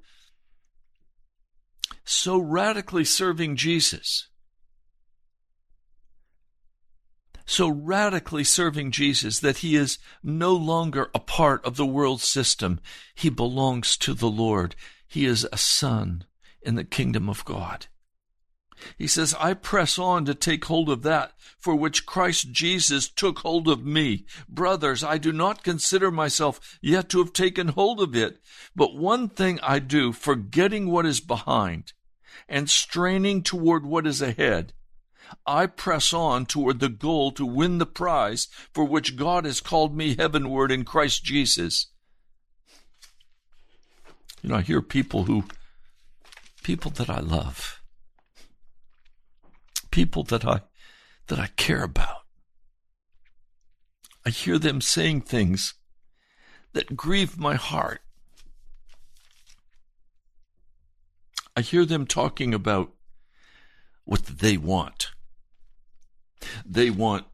so 2.04 2.38
radically 2.38 3.06
serving 3.06 3.56
Jesus 3.56 4.28
so 7.48 7.70
radically 7.70 8.44
serving 8.44 8.92
Jesus 8.92 9.40
that 9.40 9.60
he 9.60 9.76
is 9.76 9.98
no 10.22 10.52
longer 10.52 11.10
a 11.16 11.20
part 11.20 11.66
of 11.66 11.78
the 11.78 11.86
world 11.86 12.22
system. 12.22 12.80
He 13.16 13.30
belongs 13.30 13.96
to 13.98 14.14
the 14.14 14.30
Lord. 14.30 14.76
He 15.08 15.26
is 15.26 15.48
a 15.52 15.58
son 15.58 16.26
in 16.62 16.76
the 16.76 16.84
kingdom 16.84 17.30
of 17.30 17.46
God. 17.46 17.88
He 18.98 19.08
says, 19.08 19.36
I 19.40 19.54
press 19.54 19.98
on 19.98 20.26
to 20.26 20.36
take 20.36 20.66
hold 20.66 20.90
of 20.90 21.04
that 21.04 21.34
for 21.58 21.76
which 21.76 22.06
Christ 22.06 22.52
Jesus 22.52 23.10
took 23.10 23.40
hold 23.40 23.68
of 23.68 23.86
me. 23.86 24.26
Brothers, 24.48 25.04
I 25.04 25.18
do 25.18 25.32
not 25.32 25.64
consider 25.64 26.12
myself 26.12 26.78
yet 26.82 27.10
to 27.10 27.20
have 27.20 27.34
taken 27.34 27.70
hold 27.70 28.00
of 28.00 28.16
it, 28.16 28.40
but 28.76 28.96
one 28.96 29.28
thing 29.30 29.60
I 29.62 29.80
do, 29.80 30.14
forgetting 30.14 30.90
what 30.90 31.06
is 31.06 31.20
behind 31.20 31.94
and 32.48 32.70
straining 32.70 33.44
toward 33.44 33.86
what 33.86 34.08
is 34.08 34.22
ahead. 34.22 34.74
I 35.46 35.66
press 35.66 36.14
on 36.14 36.46
toward 36.46 36.80
the 36.80 36.90
goal 36.90 37.32
to 37.34 37.46
win 37.46 37.80
the 37.80 37.86
prize 37.86 38.48
for 38.74 38.86
which 38.86 39.18
God 39.18 39.46
has 39.46 39.60
called 39.60 39.96
me 39.96 40.16
heavenward 40.16 40.72
in 40.72 40.86
Christ 40.86 41.24
Jesus. 41.24 41.88
You 44.42 44.50
know, 44.50 44.56
I 44.56 44.62
hear 44.62 44.82
people 44.82 45.24
who, 45.24 45.46
people 46.64 46.92
that 46.92 47.10
I 47.10 47.20
love, 47.20 47.77
people 49.98 50.22
that 50.22 50.46
I, 50.46 50.62
that 51.26 51.40
I 51.40 51.48
care 51.58 51.82
about. 51.82 52.18
I 54.24 54.30
hear 54.30 54.60
them 54.60 54.80
saying 54.80 55.22
things 55.22 55.74
that 56.74 56.96
grieve 56.96 57.40
my 57.40 57.56
heart. 57.56 58.02
I 61.56 61.62
hear 61.62 61.84
them 61.84 62.06
talking 62.06 62.54
about 62.54 62.92
what 64.06 64.24
they 64.26 64.56
want. 64.56 65.10
They 66.64 66.92
want 66.92 67.26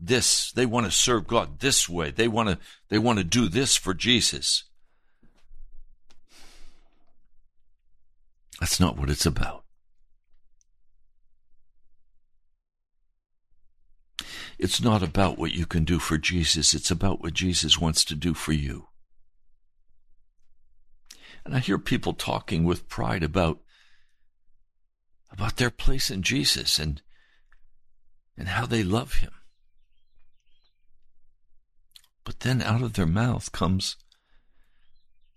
this. 0.00 0.50
They 0.50 0.66
want 0.66 0.86
to 0.86 0.90
serve 0.90 1.28
God 1.28 1.60
this 1.60 1.88
way. 1.88 2.10
They 2.10 2.26
want 2.26 2.48
to 2.48 2.58
they 2.88 2.98
want 2.98 3.18
to 3.20 3.24
do 3.24 3.48
this 3.48 3.76
for 3.76 3.94
Jesus. 3.94 4.64
That's 8.58 8.80
not 8.80 8.98
what 8.98 9.08
it's 9.08 9.24
about. 9.26 9.62
It's 14.58 14.82
not 14.82 15.02
about 15.02 15.38
what 15.38 15.52
you 15.52 15.66
can 15.66 15.84
do 15.84 15.98
for 15.98 16.18
Jesus. 16.18 16.74
It's 16.74 16.90
about 16.90 17.20
what 17.20 17.34
Jesus 17.34 17.78
wants 17.78 18.04
to 18.04 18.14
do 18.14 18.34
for 18.34 18.52
you. 18.52 18.88
And 21.44 21.54
I 21.54 21.60
hear 21.60 21.78
people 21.78 22.12
talking 22.12 22.64
with 22.64 22.88
pride 22.88 23.22
about 23.22 23.60
about 25.30 25.56
their 25.56 25.70
place 25.70 26.10
in 26.10 26.22
Jesus 26.22 26.78
and 26.78 27.00
and 28.36 28.48
how 28.48 28.66
they 28.66 28.82
love 28.82 29.14
him. 29.14 29.32
But 32.24 32.40
then 32.40 32.60
out 32.60 32.82
of 32.82 32.94
their 32.94 33.06
mouth 33.06 33.52
comes 33.52 33.96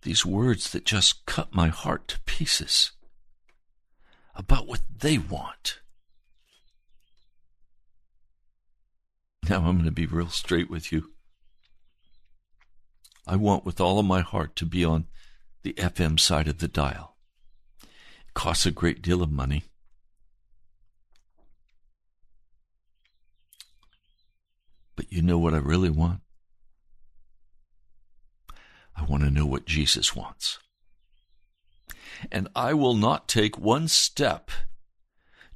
these 0.02 0.26
words 0.26 0.72
that 0.72 0.86
just 0.86 1.26
cut 1.26 1.54
my 1.54 1.68
heart 1.68 2.08
to 2.10 2.20
pieces 2.22 2.92
about 4.36 4.68
what 4.68 4.82
they 4.96 5.18
want. 5.18 5.81
Now 9.50 9.66
I'm 9.66 9.78
going 9.78 9.86
to 9.86 9.92
be 9.92 10.06
real 10.06 10.30
straight 10.30 10.70
with 10.70 10.92
you. 10.92 11.12
I 13.28 13.36
want 13.36 13.66
with 13.66 13.80
all 13.80 14.00
of 14.00 14.06
my 14.06 14.22
heart 14.22 14.56
to 14.58 14.66
be 14.66 14.84
on 14.86 15.06
the 15.64 15.74
FM 15.74 16.20
side 16.20 16.48
of 16.48 16.60
the 16.60 16.68
dial. 16.68 17.16
It 17.82 18.34
costs 18.34 18.66
a 18.66 18.72
great 18.72 19.02
deal 19.02 19.22
of 19.22 19.32
money. 19.32 19.64
But 24.96 25.12
you 25.12 25.22
know 25.22 25.38
what 25.38 25.54
I 25.54 25.58
really 25.58 25.90
want? 25.90 26.22
I 28.96 29.04
want 29.04 29.24
to 29.24 29.32
know 29.32 29.46
what 29.46 29.66
Jesus 29.66 30.16
wants. 30.16 30.60
And 32.32 32.48
I 32.56 32.74
will 32.74 32.94
not 32.94 33.28
take 33.28 33.58
one 33.58 33.88
step 33.88 34.52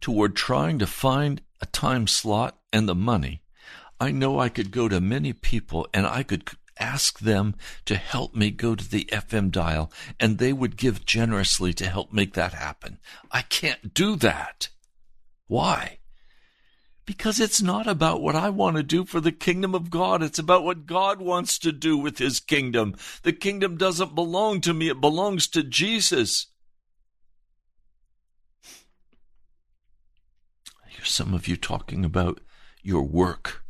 toward 0.02 0.36
trying 0.36 0.80
to 0.80 0.88
find 0.88 1.42
a 1.62 1.66
time 1.68 2.08
slot 2.08 2.58
and 2.74 2.90
the 2.90 2.96
money. 2.96 3.42
I 4.00 4.12
know 4.12 4.40
I 4.40 4.50
could 4.50 4.72
go 4.72 4.88
to 4.88 5.00
many 5.00 5.34
people 5.34 5.88
and 5.94 6.06
I 6.06 6.24
could 6.24 6.50
ask 6.80 7.20
them 7.20 7.56
to 7.86 7.96
help 7.96 8.36
me 8.36 8.52
go 8.52 8.76
to 8.76 8.90
the 8.90 9.06
FM 9.06 9.52
dial, 9.52 9.92
and 10.20 10.38
they 10.38 10.54
would 10.54 10.78
give 10.78 11.06
generously 11.06 11.74
to 11.74 11.88
help 11.88 12.12
make 12.12 12.34
that 12.34 12.54
happen. 12.54 13.00
I 13.32 13.42
can't 13.44 13.94
do 13.94 14.16
that. 14.18 14.70
Why? 15.48 16.00
Because 17.06 17.40
it's 17.40 17.62
not 17.62 17.88
about 17.88 18.22
what 18.22 18.36
I 18.36 18.50
want 18.50 18.78
to 18.78 18.84
do 18.84 19.06
for 19.06 19.22
the 19.22 19.32
kingdom 19.32 19.76
of 19.76 19.92
God. 19.92 20.24
It's 20.24 20.40
about 20.40 20.64
what 20.64 20.88
God 20.88 21.22
wants 21.22 21.60
to 21.60 21.72
do 21.72 21.98
with 21.98 22.18
his 22.18 22.40
kingdom. 22.40 22.96
The 23.22 23.34
kingdom 23.34 23.78
doesn't 23.78 24.16
belong 24.16 24.62
to 24.62 24.74
me. 24.74 24.90
It 24.90 25.00
belongs 25.00 25.48
to 25.50 25.62
Jesus. 25.64 26.48
I 30.84 30.90
hear 30.90 31.06
some 31.06 31.34
of 31.34 31.48
you 31.48 31.56
talking 31.56 32.04
about 32.04 32.42
your 32.82 33.04
work. 33.04 33.65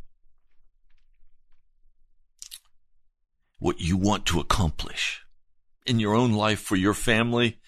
What 3.66 3.80
you 3.80 3.96
want 3.96 4.26
to 4.26 4.38
accomplish 4.38 5.24
in 5.86 5.98
your 5.98 6.14
own 6.14 6.30
life, 6.30 6.60
for 6.60 6.76
your 6.76 6.94
family, 6.94 7.58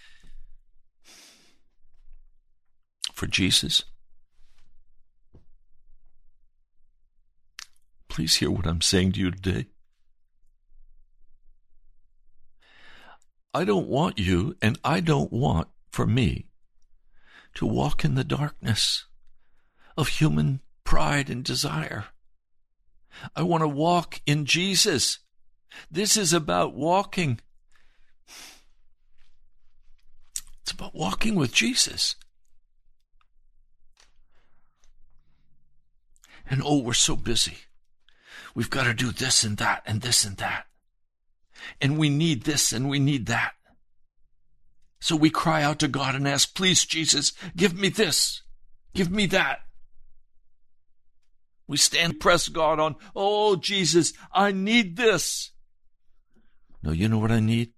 for 3.13 3.27
Jesus. 3.27 3.83
Please 8.09 8.37
hear 8.37 8.49
what 8.49 8.65
I'm 8.65 8.81
saying 8.81 9.11
to 9.11 9.19
you 9.19 9.33
today. 9.33 9.67
I 13.53 13.65
don't 13.65 13.89
want 13.89 14.21
you, 14.21 14.55
and 14.63 14.79
I 14.85 15.01
don't 15.01 15.33
want 15.33 15.67
for 15.91 16.07
me 16.07 16.47
to 17.55 17.67
walk 17.67 18.05
in 18.05 18.15
the 18.15 18.23
darkness 18.23 19.07
of 19.97 20.07
human 20.07 20.61
pride 20.85 21.29
and 21.29 21.43
desire. 21.43 22.05
I 23.35 23.43
want 23.43 23.63
to 23.63 23.69
walk 23.69 24.21
in 24.27 24.45
Jesus. 24.45 25.19
This 25.91 26.17
is 26.17 26.33
about 26.33 26.75
walking. 26.75 27.41
It's 30.63 30.73
about 30.73 30.95
walking 30.95 31.35
with 31.35 31.53
Jesus. 31.53 32.17
And 36.51 36.63
oh, 36.65 36.79
we're 36.79 36.95
so 36.95 37.17
busy. 37.17 37.59
We've 38.55 38.71
got 38.71 38.85
to 38.85 38.95
do 38.95 39.11
this 39.11 39.45
and 39.45 39.57
that 39.59 39.83
and 39.87 40.01
this 40.01 40.25
and 40.25 40.37
that. 40.39 40.67
And 41.81 41.99
we 41.99 42.09
need 42.09 42.45
this 42.45 42.73
and 42.73 42.89
we 42.89 42.99
need 42.99 43.27
that. 43.27 43.53
So 45.01 45.15
we 45.15 45.31
cry 45.31 45.63
out 45.63 45.79
to 45.81 45.89
God 45.89 46.15
and 46.15 46.27
ask, 46.27 46.55
please, 46.55 46.85
Jesus, 46.85 47.33
give 47.57 47.79
me 47.79 47.89
this. 47.89 48.43
Give 48.95 49.11
me 49.11 49.27
that. 49.27 49.61
We 51.69 51.77
stand, 51.77 52.19
press 52.19 52.49
God 52.49 52.81
on, 52.81 52.97
oh, 53.15 53.57
Jesus, 53.57 54.13
I 54.33 54.53
need 54.53 54.97
this. 54.97 55.51
No, 56.83 56.93
you 56.93 57.09
know 57.09 57.19
what 57.19 57.33
I 57.33 57.41
need? 57.41 57.73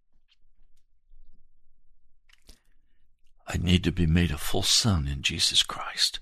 I 3.47 3.57
need 3.57 3.83
to 3.85 3.93
be 3.93 4.07
made 4.07 4.31
a 4.31 4.39
full 4.39 4.63
son 4.63 5.09
in 5.09 5.23
Jesus 5.23 5.63
Christ. 5.63 6.21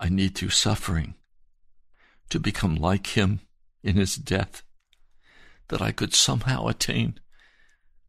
I 0.00 0.08
need 0.08 0.34
through 0.34 0.50
suffering 0.50 1.14
to 2.30 2.40
become 2.40 2.76
like 2.76 3.08
him 3.08 3.40
in 3.82 3.96
his 3.96 4.16
death, 4.16 4.62
that 5.68 5.82
I 5.82 5.92
could 5.92 6.14
somehow 6.14 6.66
attain 6.66 7.20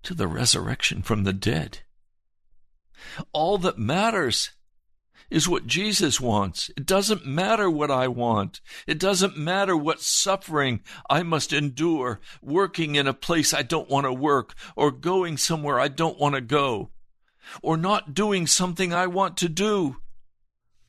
to 0.04 0.14
the 0.14 0.28
resurrection 0.28 1.02
from 1.02 1.24
the 1.24 1.34
dead. 1.34 1.80
All 3.34 3.58
that 3.58 3.78
matters 3.78 4.52
is 5.30 5.48
what 5.48 5.68
Jesus 5.68 6.20
wants. 6.20 6.70
It 6.78 6.86
doesn't 6.86 7.26
matter 7.26 7.70
what 7.70 7.92
I 7.92 8.08
want. 8.08 8.62
It 8.88 9.00
doesn't 9.00 9.38
matter 9.38 9.76
what 9.76 10.02
suffering 10.02 10.82
I 11.10 11.24
must 11.24 11.54
endure 11.54 12.20
working 12.42 12.96
in 12.96 13.08
a 13.08 13.14
place 13.14 13.54
I 13.54 13.64
don't 13.64 13.90
want 13.90 14.06
to 14.06 14.14
work 14.14 14.54
or 14.76 14.92
going 14.92 15.38
somewhere 15.38 15.80
I 15.80 15.88
don't 15.88 16.20
want 16.20 16.36
to 16.36 16.42
go 16.42 16.92
or 17.62 17.78
not 17.78 18.14
doing 18.14 18.48
something 18.48 18.94
I 18.94 19.08
want 19.08 19.38
to 19.38 19.50
do. 19.50 19.98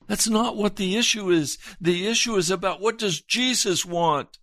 That's 0.06 0.28
not 0.28 0.56
what 0.56 0.76
the 0.76 0.96
issue 0.96 1.30
is. 1.30 1.58
The 1.80 2.06
issue 2.06 2.36
is 2.36 2.50
about 2.50 2.80
what 2.80 2.98
does 2.98 3.20
Jesus 3.20 3.84
want? 3.84 4.38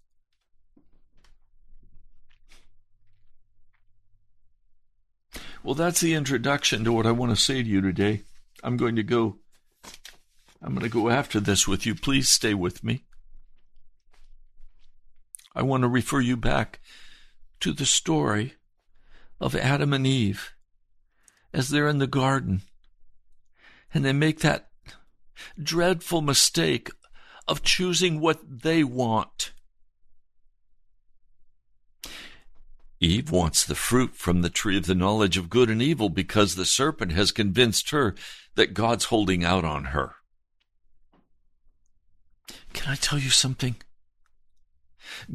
Well, 5.64 5.76
that's 5.76 6.02
the 6.02 6.16
introduction 6.16 6.84
to 6.86 6.92
what 6.92 7.06
I 7.06 7.12
want 7.12 7.32
to 7.32 7.42
say 7.42 7.62
to 7.62 7.70
you 7.70 7.82
today. 7.82 8.24
I'm 8.64 8.78
going 8.78 8.96
to 8.96 9.04
go 9.04 9.38
I'm 10.62 10.74
going 10.74 10.84
to 10.84 10.89
go 10.89 11.10
after 11.10 11.39
this 11.39 11.67
with 11.67 11.86
you. 11.86 11.95
Please 11.95 12.30
stay 12.30 12.54
with 12.54 12.84
me. 12.84 13.04
I 15.56 15.63
want 15.63 15.82
to 15.84 15.88
refer 15.88 16.19
you 16.19 16.38
back 16.38 16.80
to 17.62 17.74
the 17.74 17.86
story 17.86 18.54
of 19.39 19.56
Adam 19.56 19.91
and 19.91 20.06
Eve 20.06 20.54
as 21.54 21.69
they're 21.69 21.88
in 21.88 21.97
the 21.97 22.08
garden 22.08 22.62
and 23.93 24.06
they 24.06 24.13
make 24.13 24.39
that 24.39 24.69
dreadful 25.62 26.21
mistake 26.21 26.89
of 27.47 27.63
choosing 27.63 28.19
what 28.19 28.39
they 28.62 28.84
want. 28.84 29.52
Eve 33.00 33.32
wants 33.32 33.65
the 33.65 33.76
fruit 33.76 34.15
from 34.15 34.41
the 34.41 34.50
tree 34.50 34.78
of 34.78 34.86
the 34.86 34.95
knowledge 34.95 35.36
of 35.36 35.50
good 35.50 35.69
and 35.69 35.82
evil 35.82 36.08
because 36.08 36.56
the 36.56 36.65
serpent 36.65 37.12
has 37.12 37.32
convinced 37.32 37.89
her 37.89 38.15
that 38.56 38.76
God's 38.76 39.06
holding 39.06 39.43
out 39.43 39.65
on 39.65 39.86
her. 39.86 40.15
Can 42.74 42.92
I 42.92 42.96
tell 42.96 43.20
you 43.20 43.30
something? 43.30 43.76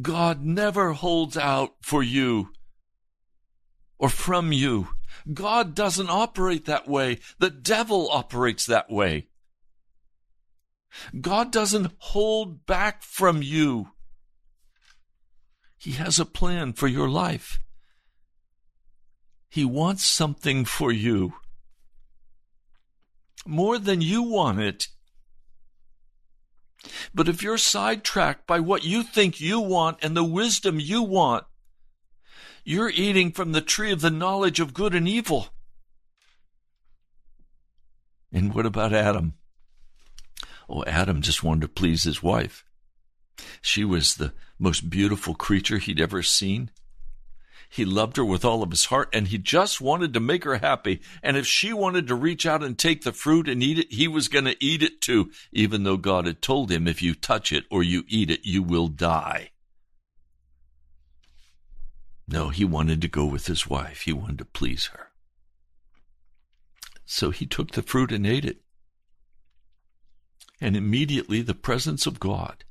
God 0.00 0.42
never 0.44 0.92
holds 0.92 1.36
out 1.36 1.74
for 1.82 2.02
you 2.02 2.50
or 3.98 4.08
from 4.08 4.52
you. 4.52 4.88
God 5.32 5.74
doesn't 5.74 6.10
operate 6.10 6.66
that 6.66 6.88
way. 6.88 7.18
The 7.38 7.50
devil 7.50 8.08
operates 8.10 8.66
that 8.66 8.90
way. 8.90 9.28
God 11.20 11.52
doesn't 11.52 11.92
hold 11.98 12.64
back 12.66 13.02
from 13.02 13.42
you. 13.42 13.88
He 15.76 15.92
has 15.92 16.18
a 16.18 16.24
plan 16.24 16.72
for 16.72 16.88
your 16.88 17.08
life. 17.08 17.58
He 19.48 19.64
wants 19.64 20.04
something 20.04 20.64
for 20.64 20.90
you. 20.90 21.34
More 23.46 23.78
than 23.78 24.00
you 24.00 24.22
want 24.22 24.60
it. 24.60 24.88
But 27.14 27.28
if 27.28 27.42
you're 27.42 27.58
sidetracked 27.58 28.46
by 28.46 28.60
what 28.60 28.84
you 28.84 29.02
think 29.02 29.40
you 29.40 29.60
want 29.60 29.98
and 30.02 30.16
the 30.16 30.24
wisdom 30.24 30.80
you 30.80 31.02
want, 31.02 31.44
you're 32.64 32.90
eating 32.90 33.32
from 33.32 33.52
the 33.52 33.60
tree 33.60 33.92
of 33.92 34.00
the 34.00 34.10
knowledge 34.10 34.60
of 34.60 34.74
good 34.74 34.94
and 34.94 35.08
evil. 35.08 35.48
And 38.32 38.52
what 38.54 38.66
about 38.66 38.92
Adam? 38.92 39.34
Oh, 40.68 40.84
Adam 40.84 41.22
just 41.22 41.44
wanted 41.44 41.62
to 41.62 41.68
please 41.68 42.02
his 42.02 42.22
wife. 42.22 42.64
She 43.60 43.84
was 43.84 44.14
the 44.14 44.32
most 44.58 44.90
beautiful 44.90 45.34
creature 45.34 45.78
he'd 45.78 46.00
ever 46.00 46.22
seen. 46.22 46.70
He 47.68 47.84
loved 47.84 48.16
her 48.16 48.24
with 48.24 48.44
all 48.44 48.62
of 48.62 48.70
his 48.70 48.86
heart 48.86 49.08
and 49.12 49.28
he 49.28 49.38
just 49.38 49.80
wanted 49.80 50.14
to 50.14 50.20
make 50.20 50.44
her 50.44 50.58
happy. 50.58 51.00
And 51.22 51.36
if 51.36 51.46
she 51.46 51.72
wanted 51.72 52.06
to 52.08 52.14
reach 52.14 52.46
out 52.46 52.62
and 52.62 52.78
take 52.78 53.02
the 53.02 53.12
fruit 53.12 53.48
and 53.48 53.62
eat 53.62 53.78
it, 53.78 53.92
he 53.92 54.08
was 54.08 54.28
going 54.28 54.44
to 54.46 54.64
eat 54.64 54.82
it 54.82 55.00
too, 55.00 55.30
even 55.52 55.84
though 55.84 55.96
God 55.96 56.26
had 56.26 56.40
told 56.40 56.70
him, 56.70 56.86
if 56.86 57.02
you 57.02 57.14
touch 57.14 57.52
it 57.52 57.64
or 57.70 57.82
you 57.82 58.04
eat 58.08 58.30
it, 58.30 58.40
you 58.44 58.62
will 58.62 58.88
die. 58.88 59.50
No, 62.28 62.48
he 62.48 62.64
wanted 62.64 63.00
to 63.02 63.08
go 63.08 63.24
with 63.24 63.46
his 63.46 63.68
wife. 63.68 64.02
He 64.02 64.12
wanted 64.12 64.38
to 64.38 64.44
please 64.44 64.86
her. 64.86 65.10
So 67.04 67.30
he 67.30 67.46
took 67.46 67.72
the 67.72 67.82
fruit 67.82 68.10
and 68.10 68.26
ate 68.26 68.44
it 68.44 68.62
and 70.60 70.76
immediately 70.76 71.42
the 71.42 71.54
presence 71.54 72.06
of 72.06 72.18
God. 72.18 72.64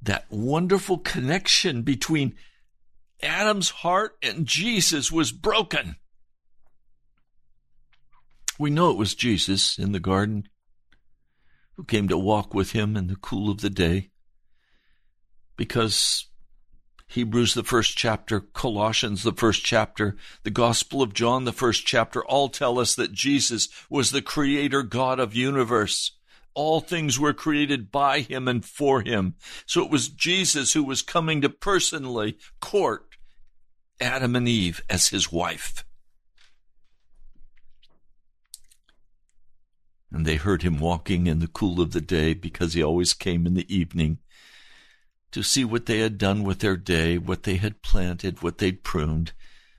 That 0.00 0.26
wonderful 0.30 0.98
connection 0.98 1.82
between 1.82 2.34
Adam's 3.22 3.70
heart 3.70 4.16
and 4.22 4.46
Jesus 4.46 5.10
was 5.10 5.32
broken. 5.32 5.96
We 8.58 8.70
know 8.70 8.90
it 8.90 8.96
was 8.96 9.14
Jesus 9.14 9.78
in 9.78 9.92
the 9.92 10.00
garden 10.00 10.48
who 11.76 11.84
came 11.84 12.08
to 12.08 12.16
walk 12.16 12.54
with 12.54 12.72
him 12.72 12.96
in 12.96 13.06
the 13.06 13.16
cool 13.16 13.50
of 13.50 13.60
the 13.60 13.70
day 13.70 14.10
because 15.56 16.26
Hebrews, 17.08 17.54
the 17.54 17.62
first 17.62 17.96
chapter, 17.96 18.40
Colossians, 18.40 19.22
the 19.22 19.32
first 19.32 19.64
chapter, 19.64 20.16
the 20.42 20.50
Gospel 20.50 21.02
of 21.02 21.14
John, 21.14 21.44
the 21.44 21.52
first 21.52 21.86
chapter, 21.86 22.24
all 22.24 22.48
tell 22.48 22.78
us 22.78 22.94
that 22.94 23.12
Jesus 23.12 23.68
was 23.88 24.10
the 24.10 24.22
creator 24.22 24.82
God 24.82 25.20
of 25.20 25.34
universe. 25.34 26.12
All 26.54 26.80
things 26.80 27.18
were 27.18 27.34
created 27.34 27.92
by 27.92 28.20
him 28.20 28.48
and 28.48 28.64
for 28.64 29.02
him. 29.02 29.34
So 29.66 29.84
it 29.84 29.90
was 29.90 30.08
Jesus 30.08 30.72
who 30.72 30.82
was 30.82 31.02
coming 31.02 31.42
to 31.42 31.50
personally 31.50 32.38
court 32.60 33.05
Adam 34.00 34.36
and 34.36 34.48
Eve 34.48 34.82
as 34.90 35.08
his 35.08 35.32
wife. 35.32 35.84
And 40.10 40.24
they 40.24 40.36
heard 40.36 40.62
him 40.62 40.78
walking 40.78 41.26
in 41.26 41.40
the 41.40 41.48
cool 41.48 41.80
of 41.80 41.92
the 41.92 42.00
day 42.00 42.34
because 42.34 42.74
he 42.74 42.82
always 42.82 43.12
came 43.12 43.46
in 43.46 43.54
the 43.54 43.74
evening 43.74 44.18
to 45.32 45.42
see 45.42 45.64
what 45.64 45.86
they 45.86 45.98
had 45.98 46.16
done 46.18 46.44
with 46.44 46.60
their 46.60 46.76
day, 46.76 47.18
what 47.18 47.42
they 47.42 47.56
had 47.56 47.82
planted, 47.82 48.42
what 48.42 48.58
they'd 48.58 48.84
pruned, 48.84 49.32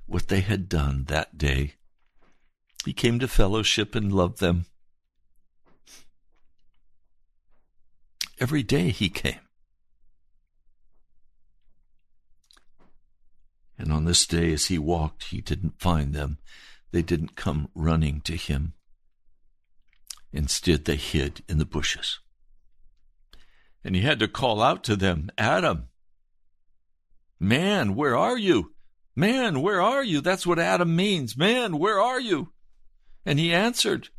what 0.06 0.28
they 0.28 0.42
had 0.42 0.70
done 0.70 1.06
that 1.06 1.38
day. 1.38 1.74
He 2.86 2.94
came 2.94 3.20
to 3.20 3.28
fellowship 3.28 3.96
and 3.96 4.14
love 4.14 4.38
them. 4.38 4.66
Every 8.40 8.62
day 8.62 8.90
he 8.90 9.10
came. 9.10 9.47
And 13.78 13.92
on 13.92 14.06
this 14.06 14.26
day, 14.26 14.52
as 14.54 14.66
he 14.66 14.80
walked, 14.80 15.26
he 15.26 15.42
didn't 15.42 15.80
find 15.80 16.14
them. 16.14 16.40
They 16.92 17.02
didn't 17.02 17.36
come 17.36 17.70
running 17.76 18.22
to 18.22 18.36
him. 18.36 18.74
Instead, 20.34 20.86
they 20.86 20.96
hid 20.96 21.44
in 21.48 21.58
the 21.58 21.66
bushes. 21.66 22.20
And 23.84 23.96
he 23.96 24.02
had 24.02 24.20
to 24.20 24.28
call 24.28 24.62
out 24.62 24.84
to 24.86 24.96
them, 24.96 25.30
Adam, 25.38 25.90
man, 27.40 27.96
where 27.96 28.18
are 28.18 28.38
you? 28.38 28.74
Man, 29.16 29.62
where 29.62 29.82
are 29.82 30.04
you? 30.04 30.22
That's 30.22 30.46
what 30.46 30.60
Adam 30.60 30.96
means. 30.96 31.38
Man, 31.38 31.80
where 31.80 32.00
are 32.00 32.20
you? 32.20 32.52
And 33.26 33.40
he 33.40 33.54
answered, 33.54 34.10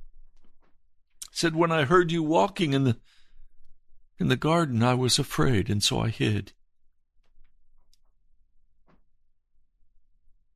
said, 1.31 1.55
When 1.55 1.71
I 1.71 1.85
heard 1.85 2.11
you 2.11 2.23
walking 2.23 2.73
in 2.73 2.85
the 2.85 2.97
in 4.19 4.29
the 4.29 4.37
garden, 4.37 4.83
I 4.83 4.95
was 4.95 5.19
afraid, 5.19 5.71
and 5.71 5.83
so 5.83 6.01
I 6.01 6.09
hid. 6.09 6.53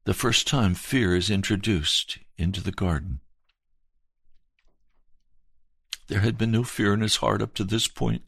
The 0.05 0.15
first 0.15 0.49
time 0.49 0.75
fear 0.75 1.15
is 1.15 1.31
introduced 1.31 2.19
into 2.37 2.61
the 2.61 2.73
garden. 2.73 3.21
There 6.09 6.21
had 6.21 6.37
been 6.37 6.51
no 6.51 6.65
fear 6.65 6.93
in 6.93 7.01
his 7.01 7.17
heart 7.17 7.41
up 7.41 7.55
to 7.55 7.65
this 7.65 7.87
point. 7.87 8.23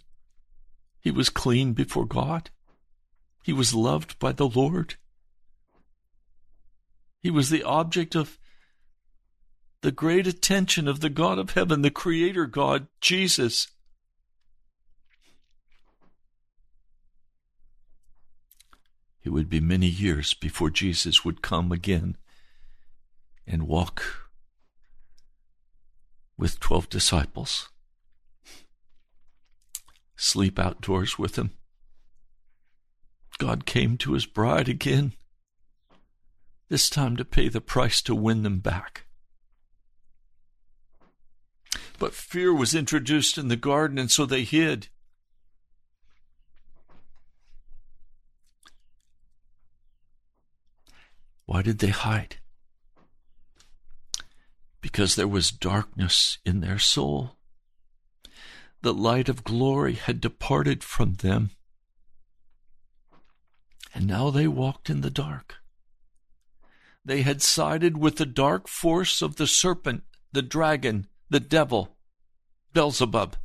He 1.01 1.11
was 1.11 1.29
clean 1.29 1.73
before 1.73 2.07
God. 2.07 2.51
He 3.43 3.53
was 3.53 3.75
loved 3.75 4.19
by 4.19 4.33
the 4.33 4.49
Lord. 4.49 4.95
He 7.21 7.31
was 7.31 7.51
the 7.51 7.63
object 7.63 8.15
of 8.15 8.39
the 9.83 9.93
great 9.93 10.27
attention 10.27 10.89
of 10.89 11.01
the 11.01 11.11
God 11.11 11.39
of 11.39 11.51
heaven, 11.51 11.83
the 11.83 11.91
Creator 11.91 12.47
God, 12.47 12.87
Jesus. 13.01 13.69
It 19.25 19.31
would 19.31 19.49
be 19.49 19.61
many 19.61 19.87
years 19.87 20.35
before 20.35 20.69
Jesus 20.69 21.25
would 21.25 21.41
come 21.41 21.73
again 21.73 22.19
and 23.47 23.67
walk 23.67 24.29
with 26.37 26.61
12 26.61 26.91
disciples, 26.91 27.71
sleep 30.15 30.59
outdoors 30.59 31.19
with 31.19 31.37
him. 31.37 31.53
God 33.39 33.65
came 33.65 33.97
to 33.99 34.13
his 34.13 34.27
bride 34.27 34.69
again, 34.69 35.15
this 36.69 36.91
time 36.91 37.17
to 37.17 37.25
pay 37.25 37.49
the 37.49 37.61
price 37.61 38.03
to 38.03 38.15
win 38.15 38.43
them 38.43 38.59
back. 38.59 39.07
But 41.99 42.15
fear 42.15 42.53
was 42.53 42.75
introduced 42.75 43.39
in 43.39 43.49
the 43.49 43.57
garden, 43.57 43.97
and 43.99 44.11
so 44.11 44.27
they 44.27 44.45
hid. 44.45 44.89
Why 51.47 51.63
did 51.63 51.79
they 51.79 51.89
hide? 51.89 52.37
Because 54.81 55.17
there 55.17 55.29
was 55.29 55.51
darkness 55.51 56.39
in 56.45 56.61
their 56.61 56.79
soul. 56.79 57.37
The 58.83 58.95
light 58.95 59.29
of 59.29 59.45
glory 59.45 59.95
had 59.95 60.21
departed 60.21 60.85
from 60.85 61.15
them. 61.15 61.51
And 63.95 64.07
now 64.07 64.31
they 64.31 64.49
walked 64.49 64.91
in 64.91 65.01
the 65.01 65.11
dark. 65.11 65.57
They 67.05 67.23
had 67.23 67.43
sided 67.43 67.99
with 67.99 68.17
the 68.17 68.27
dark 68.27 68.67
force 68.67 69.23
of 69.23 69.37
the 69.37 69.47
serpent, 69.47 70.05
the 70.33 70.43
dragon, 70.43 71.07
the 71.29 71.41
devil, 71.41 71.97
Beelzebub. 72.73 73.37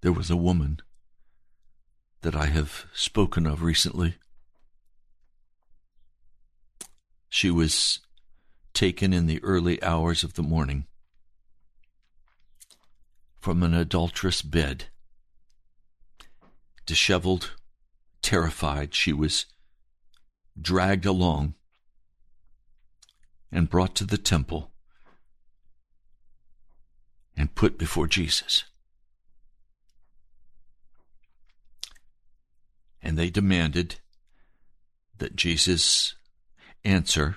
There 0.00 0.12
was 0.12 0.30
a 0.30 0.36
woman 0.36 0.80
that 2.22 2.36
I 2.36 2.46
have 2.46 2.86
spoken 2.92 3.46
of 3.46 3.62
recently. 3.62 4.14
She 7.28 7.50
was 7.50 8.00
taken 8.74 9.12
in 9.12 9.26
the 9.26 9.42
early 9.42 9.82
hours 9.82 10.22
of 10.22 10.34
the 10.34 10.42
morning 10.42 10.86
from 13.40 13.62
an 13.62 13.74
adulterous 13.74 14.42
bed. 14.42 14.86
Disheveled, 16.86 17.54
terrified, 18.22 18.94
she 18.94 19.12
was 19.12 19.46
dragged 20.60 21.06
along 21.06 21.54
and 23.50 23.70
brought 23.70 23.94
to 23.96 24.04
the 24.04 24.18
temple 24.18 24.70
and 27.36 27.54
put 27.54 27.78
before 27.78 28.06
Jesus. 28.06 28.64
And 33.08 33.16
they 33.16 33.30
demanded 33.30 33.94
that 35.16 35.34
Jesus 35.34 36.14
answer. 36.84 37.36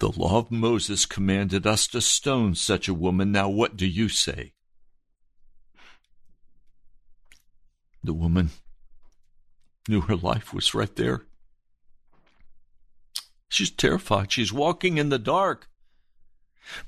The 0.00 0.10
law 0.10 0.38
of 0.38 0.50
Moses 0.50 1.06
commanded 1.06 1.64
us 1.64 1.86
to 1.88 2.00
stone 2.00 2.56
such 2.56 2.88
a 2.88 2.92
woman. 2.92 3.30
Now, 3.30 3.48
what 3.48 3.76
do 3.76 3.86
you 3.86 4.08
say? 4.08 4.54
The 8.02 8.12
woman 8.12 8.50
knew 9.88 10.00
her 10.00 10.16
life 10.16 10.52
was 10.52 10.74
right 10.74 10.96
there. 10.96 11.22
She's 13.48 13.70
terrified. 13.70 14.32
She's 14.32 14.52
walking 14.52 14.98
in 14.98 15.10
the 15.10 15.18
dark. 15.20 15.68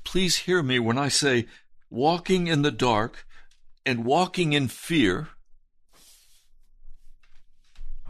Please 0.03 0.39
hear 0.39 0.61
me 0.61 0.79
when 0.79 0.97
I 0.97 1.07
say 1.07 1.47
walking 1.89 2.47
in 2.47 2.61
the 2.61 2.71
dark 2.71 3.25
and 3.85 4.03
walking 4.03 4.51
in 4.51 4.67
fear 4.67 5.29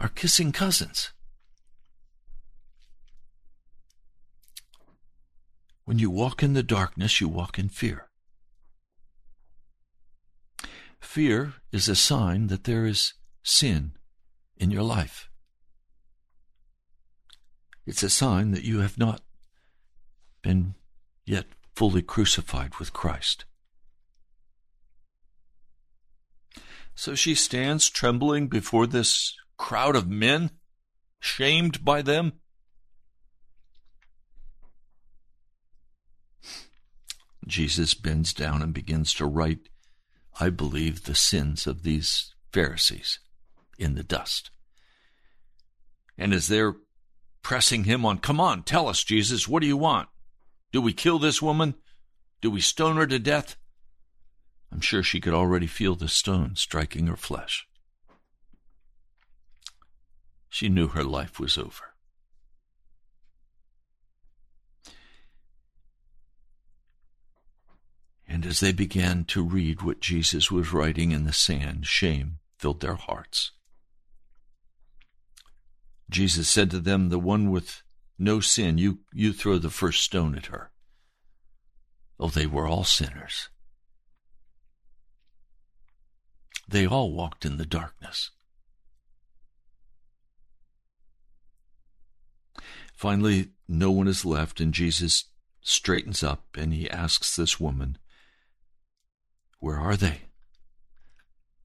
are 0.00 0.08
kissing 0.08 0.52
cousins. 0.52 1.12
When 5.84 5.98
you 5.98 6.10
walk 6.10 6.42
in 6.42 6.52
the 6.52 6.62
darkness, 6.62 7.20
you 7.20 7.28
walk 7.28 7.58
in 7.58 7.68
fear. 7.68 8.08
Fear 11.00 11.54
is 11.72 11.88
a 11.88 11.96
sign 11.96 12.48
that 12.48 12.64
there 12.64 12.84
is 12.84 13.14
sin 13.42 13.92
in 14.56 14.70
your 14.70 14.82
life. 14.82 15.30
It's 17.86 18.02
a 18.02 18.10
sign 18.10 18.50
that 18.50 18.64
you 18.64 18.80
have 18.80 18.98
not 18.98 19.22
been 20.42 20.74
yet 21.24 21.46
fully 21.74 22.02
crucified 22.02 22.74
with 22.78 22.92
Christ. 22.92 23.46
So 26.94 27.14
she 27.14 27.34
stands 27.34 27.88
trembling 27.88 28.48
before 28.48 28.86
this 28.86 29.34
crowd 29.58 29.94
of 29.96 30.08
men, 30.08 30.50
shamed 31.20 31.84
by 31.84 32.00
them? 32.00 32.32
Jesus 37.46 37.94
bends 37.94 38.32
down 38.32 38.62
and 38.62 38.74
begins 38.74 39.12
to 39.14 39.26
write, 39.26 39.68
I 40.38 40.50
believe, 40.50 41.04
the 41.04 41.14
sins 41.14 41.66
of 41.66 41.82
these 41.82 42.34
Pharisees 42.52 43.18
in 43.78 43.94
the 43.94 44.02
dust. 44.02 44.50
And 46.16 46.32
as 46.32 46.48
they're 46.48 46.76
pressing 47.42 47.84
him 47.84 48.04
on, 48.04 48.18
Come 48.18 48.40
on, 48.40 48.62
tell 48.62 48.88
us, 48.88 49.02
Jesus, 49.02 49.48
what 49.48 49.62
do 49.62 49.66
you 49.66 49.76
want? 49.76 50.08
Do 50.72 50.82
we 50.82 50.92
kill 50.92 51.18
this 51.18 51.40
woman? 51.40 51.74
Do 52.40 52.50
we 52.50 52.60
stone 52.60 52.96
her 52.96 53.06
to 53.06 53.18
death? 53.18 53.56
I'm 54.70 54.80
sure 54.80 55.02
she 55.02 55.20
could 55.20 55.32
already 55.32 55.66
feel 55.66 55.94
the 55.94 56.08
stone 56.08 56.54
striking 56.56 57.06
her 57.06 57.16
flesh. 57.16 57.67
She 60.48 60.68
knew 60.68 60.88
her 60.88 61.04
life 61.04 61.38
was 61.38 61.58
over. 61.58 61.94
And 68.26 68.44
as 68.44 68.60
they 68.60 68.72
began 68.72 69.24
to 69.26 69.42
read 69.42 69.82
what 69.82 70.00
Jesus 70.00 70.50
was 70.50 70.72
writing 70.72 71.12
in 71.12 71.24
the 71.24 71.32
sand, 71.32 71.86
shame 71.86 72.38
filled 72.58 72.80
their 72.80 72.94
hearts. 72.94 73.52
Jesus 76.10 76.48
said 76.48 76.70
to 76.70 76.80
them, 76.80 77.08
The 77.08 77.18
one 77.18 77.50
with 77.50 77.82
no 78.18 78.40
sin, 78.40 78.78
you, 78.78 78.98
you 79.12 79.32
throw 79.32 79.58
the 79.58 79.70
first 79.70 80.02
stone 80.02 80.36
at 80.36 80.46
her. 80.46 80.70
Oh, 82.20 82.28
they 82.28 82.46
were 82.46 82.66
all 82.66 82.84
sinners. 82.84 83.48
They 86.68 86.86
all 86.86 87.12
walked 87.12 87.44
in 87.44 87.56
the 87.56 87.66
darkness. 87.66 88.30
Finally, 92.98 93.50
no 93.68 93.92
one 93.92 94.08
is 94.08 94.24
left, 94.24 94.60
and 94.60 94.74
Jesus 94.74 95.26
straightens 95.62 96.24
up 96.24 96.56
and 96.56 96.74
he 96.74 96.90
asks 96.90 97.36
this 97.36 97.60
woman, 97.60 97.96
Where 99.60 99.78
are 99.78 99.96
they? 99.96 100.22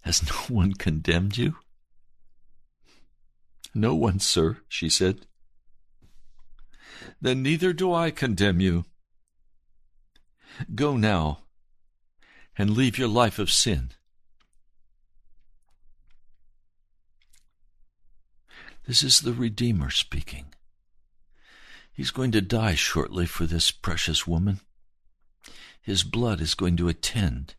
Has 0.02 0.22
no 0.22 0.36
one 0.56 0.74
condemned 0.74 1.36
you? 1.36 1.56
No 3.74 3.96
one, 3.96 4.20
sir, 4.20 4.58
she 4.68 4.90
said. 4.90 5.26
Then 7.20 7.42
neither 7.42 7.74
do 7.74 7.92
I 7.92 8.12
condemn 8.12 8.60
you. 8.60 8.86
Go 10.76 10.98
now 10.98 11.40
and 12.60 12.78
leave 12.78 13.00
your 13.00 13.08
life 13.08 13.40
of 13.40 13.50
sin. 13.50 13.90
This 18.86 19.02
is 19.02 19.22
the 19.22 19.34
Redeemer 19.34 19.90
speaking. 19.90 20.53
He's 21.94 22.12
going 22.12 22.32
to 22.32 22.42
die 22.42 22.74
shortly 22.74 23.28
for 23.28 23.46
this 23.46 23.70
precious 23.70 24.26
woman. 24.26 24.62
His 25.80 26.04
blood 26.04 26.42
is 26.42 26.56
going 26.56 26.76
to 26.78 26.88
attend 26.88 27.56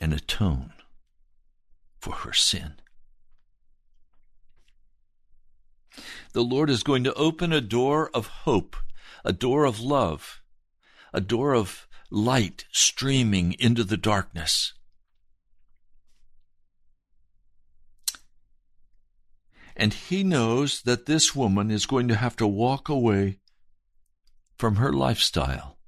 and 0.00 0.14
atone 0.14 0.72
for 1.98 2.14
her 2.14 2.32
sin. 2.32 2.74
The 6.32 6.42
Lord 6.42 6.70
is 6.70 6.82
going 6.82 7.04
to 7.04 7.14
open 7.14 7.52
a 7.52 7.60
door 7.60 8.10
of 8.14 8.26
hope, 8.26 8.76
a 9.22 9.34
door 9.34 9.66
of 9.66 9.80
love, 9.80 10.40
a 11.12 11.20
door 11.20 11.54
of 11.54 11.86
light 12.10 12.64
streaming 12.72 13.52
into 13.58 13.84
the 13.84 13.98
darkness. 13.98 14.72
And 19.76 19.94
he 19.94 20.22
knows 20.22 20.82
that 20.82 21.06
this 21.06 21.34
woman 21.34 21.70
is 21.70 21.86
going 21.86 22.08
to 22.08 22.16
have 22.16 22.36
to 22.36 22.46
walk 22.46 22.88
away 22.88 23.38
from 24.58 24.76
her 24.76 24.92
lifestyle. 24.92 25.78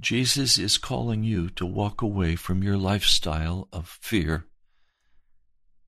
Jesus 0.00 0.58
is 0.58 0.78
calling 0.78 1.22
you 1.22 1.48
to 1.50 1.64
walk 1.64 2.02
away 2.02 2.34
from 2.34 2.62
your 2.62 2.76
lifestyle 2.76 3.68
of 3.72 3.98
fear 4.00 4.46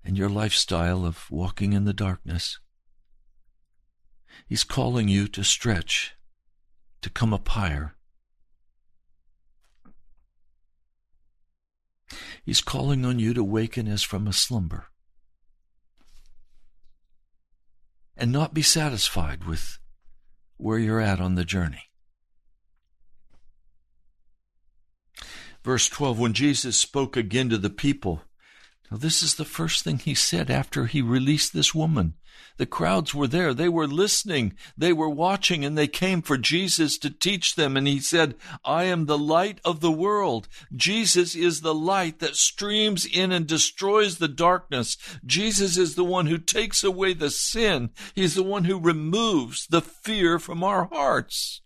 and 0.04 0.16
your 0.16 0.28
lifestyle 0.28 1.04
of 1.04 1.28
walking 1.30 1.72
in 1.72 1.84
the 1.84 1.92
darkness. 1.92 2.60
He's 4.46 4.62
calling 4.62 5.08
you 5.08 5.26
to 5.28 5.42
stretch, 5.42 6.14
to 7.02 7.10
come 7.10 7.34
up 7.34 7.48
higher. 7.48 7.96
He's 12.44 12.60
calling 12.60 13.04
on 13.04 13.18
you 13.18 13.32
to 13.34 13.42
waken 13.42 13.88
as 13.88 14.02
from 14.02 14.26
a 14.26 14.32
slumber 14.32 14.88
and 18.16 18.30
not 18.30 18.54
be 18.54 18.62
satisfied 18.62 19.44
with 19.44 19.78
where 20.56 20.78
you're 20.78 21.00
at 21.00 21.20
on 21.20 21.34
the 21.34 21.44
journey. 21.44 21.90
Verse 25.64 25.88
12 25.88 26.18
When 26.18 26.32
Jesus 26.34 26.76
spoke 26.76 27.16
again 27.16 27.48
to 27.48 27.58
the 27.58 27.70
people, 27.70 28.22
now 28.94 28.98
this 28.98 29.24
is 29.24 29.34
the 29.34 29.44
first 29.44 29.82
thing 29.82 29.98
he 29.98 30.14
said 30.14 30.52
after 30.52 30.86
he 30.86 31.02
released 31.02 31.52
this 31.52 31.74
woman. 31.74 32.14
The 32.58 32.64
crowds 32.64 33.12
were 33.12 33.26
there. 33.26 33.52
They 33.52 33.68
were 33.68 33.88
listening. 33.88 34.54
They 34.78 34.92
were 34.92 35.10
watching 35.10 35.64
and 35.64 35.76
they 35.76 35.88
came 35.88 36.22
for 36.22 36.38
Jesus 36.38 36.96
to 36.98 37.10
teach 37.10 37.56
them. 37.56 37.76
And 37.76 37.88
he 37.88 37.98
said, 37.98 38.36
I 38.64 38.84
am 38.84 39.06
the 39.06 39.18
light 39.18 39.58
of 39.64 39.80
the 39.80 39.90
world. 39.90 40.46
Jesus 40.72 41.34
is 41.34 41.62
the 41.62 41.74
light 41.74 42.20
that 42.20 42.36
streams 42.36 43.04
in 43.04 43.32
and 43.32 43.48
destroys 43.48 44.18
the 44.18 44.28
darkness. 44.28 44.96
Jesus 45.26 45.76
is 45.76 45.96
the 45.96 46.04
one 46.04 46.26
who 46.26 46.38
takes 46.38 46.84
away 46.84 47.14
the 47.14 47.30
sin. 47.30 47.90
He's 48.14 48.36
the 48.36 48.44
one 48.44 48.62
who 48.62 48.78
removes 48.78 49.66
the 49.66 49.80
fear 49.80 50.38
from 50.38 50.62
our 50.62 50.84
hearts. 50.84 51.62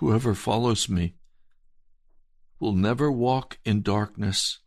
Whoever 0.00 0.34
follows 0.34 0.90
me 0.90 1.15
will 2.58 2.72
never 2.72 3.10
walk 3.10 3.58
in 3.64 3.82
darkness, 3.82 4.60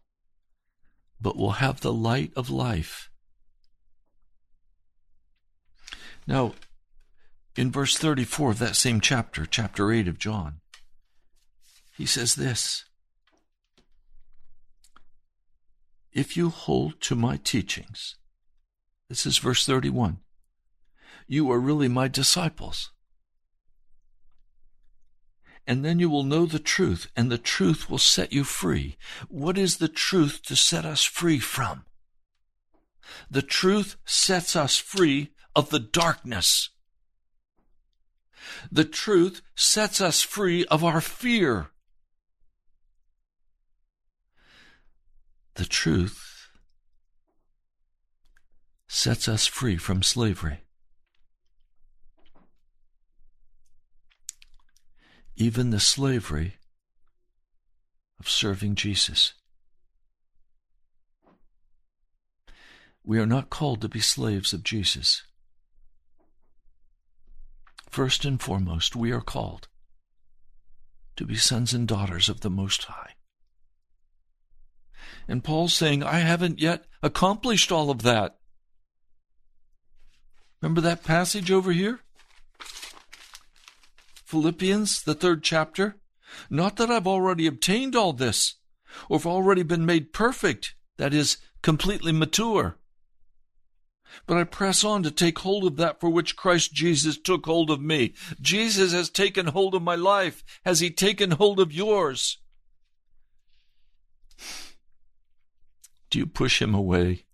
but 1.20 1.36
will 1.36 1.54
have 1.54 1.82
the 1.82 1.94
light 1.94 2.32
of 2.36 2.50
life. 2.50 3.10
Now, 6.28 6.54
in 7.56 7.72
verse 7.72 7.98
34 7.98 8.52
of 8.52 8.60
that 8.60 8.76
same 8.76 9.02
chapter, 9.02 9.46
chapter 9.46 9.92
8 9.92 10.08
of 10.08 10.20
John, 10.20 10.62
he 11.98 12.06
says 12.06 12.36
this 12.36 12.86
If 16.14 16.38
you 16.38 16.50
hold 16.50 17.02
to 17.02 17.16
my 17.16 17.38
teachings, 17.38 18.16
this 19.10 19.26
is 19.26 19.40
verse 19.40 19.66
31, 19.66 20.20
you 21.28 21.52
are 21.52 21.60
really 21.60 21.88
my 21.88 22.08
disciples 22.08 22.92
and 25.70 25.86
then 25.86 26.00
you 26.00 26.10
will 26.10 26.24
know 26.24 26.48
the 26.48 26.58
truth, 26.58 27.12
and 27.16 27.32
the 27.32 27.38
truth 27.38 27.92
will 27.92 28.00
set 28.00 28.34
you 28.34 28.44
free. 28.44 28.98
What 29.28 29.56
is 29.56 29.78
the 29.78 29.88
truth 29.88 30.42
to 30.48 30.56
set 30.56 30.84
us 30.84 31.04
free 31.04 31.38
from? 31.38 31.86
The 33.30 33.44
truth 33.44 33.96
sets 34.04 34.56
us 34.56 34.78
free 34.78 35.30
of 35.56 35.70
the 35.70 35.78
darkness. 35.80 36.72
The 38.72 38.84
truth 38.84 39.44
sets 39.54 40.02
us 40.02 40.24
free 40.24 40.66
of 40.66 40.84
our 40.84 41.02
fear. 41.02 41.68
The 45.54 45.66
truth 45.66 46.48
sets 48.88 49.28
us 49.28 49.46
free 49.46 49.78
from 49.78 50.02
slavery. 50.02 50.62
Even 55.40 55.70
the 55.70 55.80
slavery 55.80 56.56
of 58.20 58.30
serving 58.30 58.76
Jesus. 58.76 59.34
We 63.06 63.20
are 63.20 63.26
not 63.26 63.50
called 63.50 63.80
to 63.82 63.90
be 63.90 64.02
slaves 64.02 64.52
of 64.52 64.66
Jesus. 64.66 65.24
First 67.90 68.26
and 68.26 68.40
foremost, 68.40 68.98
we 68.98 69.12
are 69.14 69.22
called 69.22 69.70
to 71.16 71.26
be 71.26 71.38
sons 71.38 71.74
and 71.74 71.88
daughters 71.88 72.28
of 72.28 72.42
the 72.42 72.50
Most 72.50 72.84
High. 72.84 73.14
And 75.26 75.42
Paul's 75.42 75.74
saying, 75.74 76.04
I 76.04 76.20
haven't 76.20 76.60
yet 76.60 76.84
accomplished 77.02 77.72
all 77.72 77.90
of 77.90 78.02
that. 78.02 78.36
Remember 80.62 80.82
that 80.82 81.06
passage 81.06 81.50
over 81.50 81.72
here? 81.72 82.02
Philippians, 84.30 85.02
the 85.02 85.16
third 85.16 85.42
chapter. 85.42 85.98
Not 86.52 86.76
that 86.76 86.92
I've 86.92 87.08
already 87.08 87.48
obtained 87.48 87.96
all 87.96 88.14
this, 88.14 88.58
or 89.10 89.18
have 89.18 89.26
already 89.26 89.64
been 89.64 89.88
made 89.88 90.14
perfect, 90.14 90.76
that 90.98 91.16
is, 91.16 91.38
completely 91.64 92.12
mature. 92.12 92.78
But 94.28 94.38
I 94.38 94.44
press 94.44 94.84
on 94.84 95.02
to 95.02 95.10
take 95.10 95.40
hold 95.40 95.66
of 95.66 95.78
that 95.78 96.00
for 96.00 96.12
which 96.12 96.36
Christ 96.36 96.72
Jesus 96.72 97.18
took 97.18 97.48
hold 97.48 97.72
of 97.72 97.82
me. 97.82 98.14
Jesus 98.40 98.94
has 98.94 99.10
taken 99.10 99.48
hold 99.48 99.74
of 99.74 99.82
my 99.82 99.96
life. 99.96 100.44
Has 100.64 100.80
he 100.80 100.92
taken 100.92 101.32
hold 101.32 101.60
of 101.60 101.74
yours? 101.74 102.38
Do 106.12 106.20
you 106.20 106.28
push 106.28 106.62
him 106.62 106.76
away? 106.76 107.26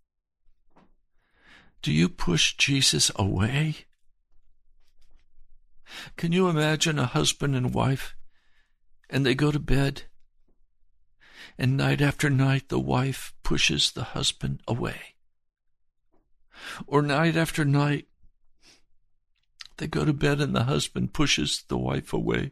Do 1.81 1.91
you 1.91 2.07
push 2.07 2.55
Jesus 2.55 3.11
away? 3.17 3.85
Can 6.17 6.31
you 6.31 6.47
imagine 6.49 6.99
a 6.99 7.05
husband 7.05 7.55
and 7.55 7.73
wife 7.73 8.15
and 9.09 9.25
they 9.25 9.35
go 9.35 9.51
to 9.51 9.59
bed 9.59 10.03
and 11.57 11.77
night 11.77 12.01
after 12.01 12.29
night 12.29 12.69
the 12.69 12.79
wife 12.79 13.33
pushes 13.43 13.91
the 13.91 14.03
husband 14.03 14.61
away? 14.67 15.15
Or 16.87 17.01
night 17.01 17.35
after 17.35 17.65
night 17.65 18.07
they 19.77 19.87
go 19.87 20.05
to 20.05 20.13
bed 20.13 20.41
and 20.41 20.55
the 20.55 20.63
husband 20.63 21.13
pushes 21.13 21.63
the 21.67 21.77
wife 21.77 22.13
away? 22.13 22.51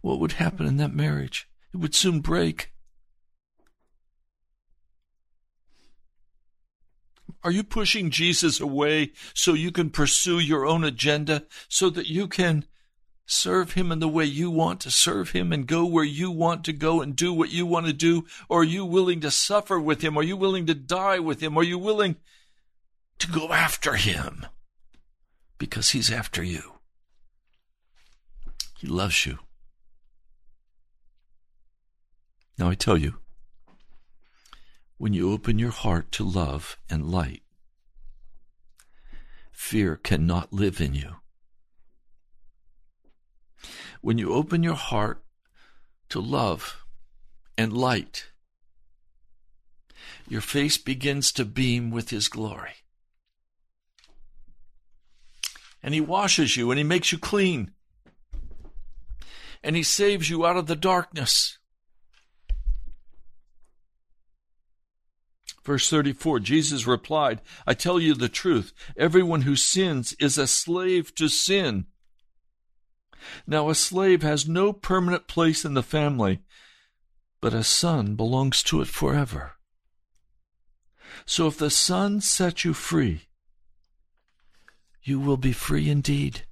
What 0.00 0.18
would 0.18 0.32
happen 0.32 0.66
in 0.66 0.76
that 0.78 0.94
marriage? 0.94 1.48
It 1.72 1.76
would 1.76 1.94
soon 1.94 2.20
break. 2.20 2.71
Are 7.44 7.50
you 7.50 7.64
pushing 7.64 8.10
Jesus 8.10 8.60
away 8.60 9.12
so 9.34 9.54
you 9.54 9.72
can 9.72 9.90
pursue 9.90 10.38
your 10.38 10.64
own 10.64 10.84
agenda, 10.84 11.44
so 11.68 11.90
that 11.90 12.08
you 12.08 12.28
can 12.28 12.66
serve 13.26 13.72
him 13.72 13.90
in 13.90 13.98
the 13.98 14.08
way 14.08 14.24
you 14.24 14.50
want 14.50 14.80
to 14.80 14.90
serve 14.90 15.30
him 15.30 15.52
and 15.52 15.66
go 15.66 15.84
where 15.84 16.04
you 16.04 16.30
want 16.30 16.64
to 16.64 16.72
go 16.72 17.00
and 17.00 17.16
do 17.16 17.32
what 17.32 17.50
you 17.50 17.66
want 17.66 17.86
to 17.86 17.92
do? 17.92 18.24
Or 18.48 18.60
are 18.60 18.64
you 18.64 18.84
willing 18.84 19.20
to 19.20 19.30
suffer 19.30 19.80
with 19.80 20.02
him? 20.02 20.16
Are 20.16 20.22
you 20.22 20.36
willing 20.36 20.66
to 20.66 20.74
die 20.74 21.18
with 21.18 21.42
him? 21.42 21.56
Are 21.56 21.64
you 21.64 21.78
willing 21.78 22.16
to 23.18 23.28
go 23.28 23.52
after 23.52 23.94
him? 23.94 24.46
Because 25.58 25.90
he's 25.90 26.10
after 26.10 26.42
you. 26.42 26.74
He 28.78 28.86
loves 28.86 29.26
you. 29.26 29.38
Now 32.58 32.68
I 32.68 32.74
tell 32.74 32.98
you, 32.98 33.14
when 35.02 35.12
you 35.12 35.32
open 35.32 35.58
your 35.58 35.72
heart 35.72 36.12
to 36.12 36.22
love 36.22 36.78
and 36.88 37.10
light. 37.10 37.42
Fear 39.50 39.96
cannot 39.96 40.52
live 40.52 40.80
in 40.80 40.94
you. 40.94 41.16
When 44.00 44.16
you 44.16 44.32
open 44.32 44.62
your 44.62 44.76
heart 44.76 45.24
to 46.10 46.20
love 46.20 46.84
and 47.58 47.72
light, 47.72 48.28
your 50.28 50.40
face 50.40 50.78
begins 50.78 51.32
to 51.32 51.44
beam 51.44 51.90
with 51.90 52.10
His 52.10 52.28
glory. 52.28 52.76
And 55.82 55.94
He 55.94 56.00
washes 56.00 56.56
you 56.56 56.70
and 56.70 56.78
He 56.78 56.84
makes 56.84 57.10
you 57.10 57.18
clean. 57.18 57.72
And 59.64 59.74
He 59.74 59.82
saves 59.82 60.30
you 60.30 60.46
out 60.46 60.56
of 60.56 60.68
the 60.68 60.76
darkness. 60.76 61.58
Verse 65.64 65.88
34 65.88 66.40
Jesus 66.40 66.86
replied, 66.86 67.40
I 67.66 67.74
tell 67.74 68.00
you 68.00 68.14
the 68.14 68.28
truth. 68.28 68.72
Everyone 68.96 69.42
who 69.42 69.56
sins 69.56 70.14
is 70.18 70.38
a 70.38 70.46
slave 70.46 71.14
to 71.16 71.28
sin. 71.28 71.86
Now, 73.46 73.70
a 73.70 73.74
slave 73.76 74.22
has 74.22 74.48
no 74.48 74.72
permanent 74.72 75.28
place 75.28 75.64
in 75.64 75.74
the 75.74 75.82
family, 75.82 76.40
but 77.40 77.54
a 77.54 77.62
son 77.62 78.16
belongs 78.16 78.64
to 78.64 78.80
it 78.80 78.88
forever. 78.88 79.52
So 81.26 81.46
if 81.46 81.58
the 81.58 81.70
Son 81.70 82.20
sets 82.20 82.64
you 82.64 82.74
free, 82.74 83.22
you 85.02 85.20
will 85.20 85.36
be 85.36 85.52
free 85.52 85.88
indeed. 85.88 86.44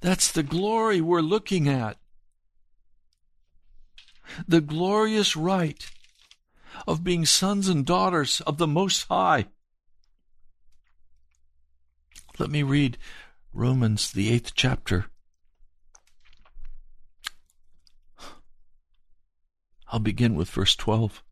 That's 0.00 0.30
the 0.30 0.42
glory 0.42 1.00
we're 1.00 1.20
looking 1.20 1.68
at. 1.68 1.98
The 4.46 4.60
glorious 4.60 5.36
right 5.36 5.88
of 6.86 7.04
being 7.04 7.24
sons 7.24 7.68
and 7.68 7.84
daughters 7.84 8.40
of 8.42 8.58
the 8.58 8.66
Most 8.66 9.04
High. 9.08 9.46
Let 12.38 12.50
me 12.50 12.62
read 12.62 12.98
Romans, 13.52 14.10
the 14.12 14.30
eighth 14.30 14.52
chapter. 14.54 15.06
I'll 19.88 20.00
begin 20.00 20.34
with 20.34 20.50
verse 20.50 20.76
12. 20.76 21.22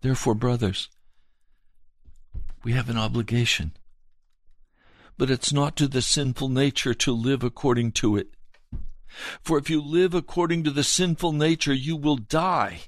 Therefore, 0.00 0.34
brothers, 0.34 0.88
we 2.64 2.72
have 2.72 2.88
an 2.88 2.96
obligation. 2.96 3.72
But 5.16 5.30
it's 5.30 5.52
not 5.52 5.76
to 5.76 5.88
the 5.88 6.02
sinful 6.02 6.48
nature 6.48 6.94
to 6.94 7.12
live 7.12 7.42
according 7.42 7.92
to 7.92 8.16
it. 8.16 8.34
For 9.42 9.58
if 9.58 9.70
you 9.70 9.80
live 9.80 10.14
according 10.14 10.64
to 10.64 10.70
the 10.70 10.84
sinful 10.84 11.32
nature, 11.32 11.72
you 11.72 11.96
will 11.96 12.16
die. 12.16 12.82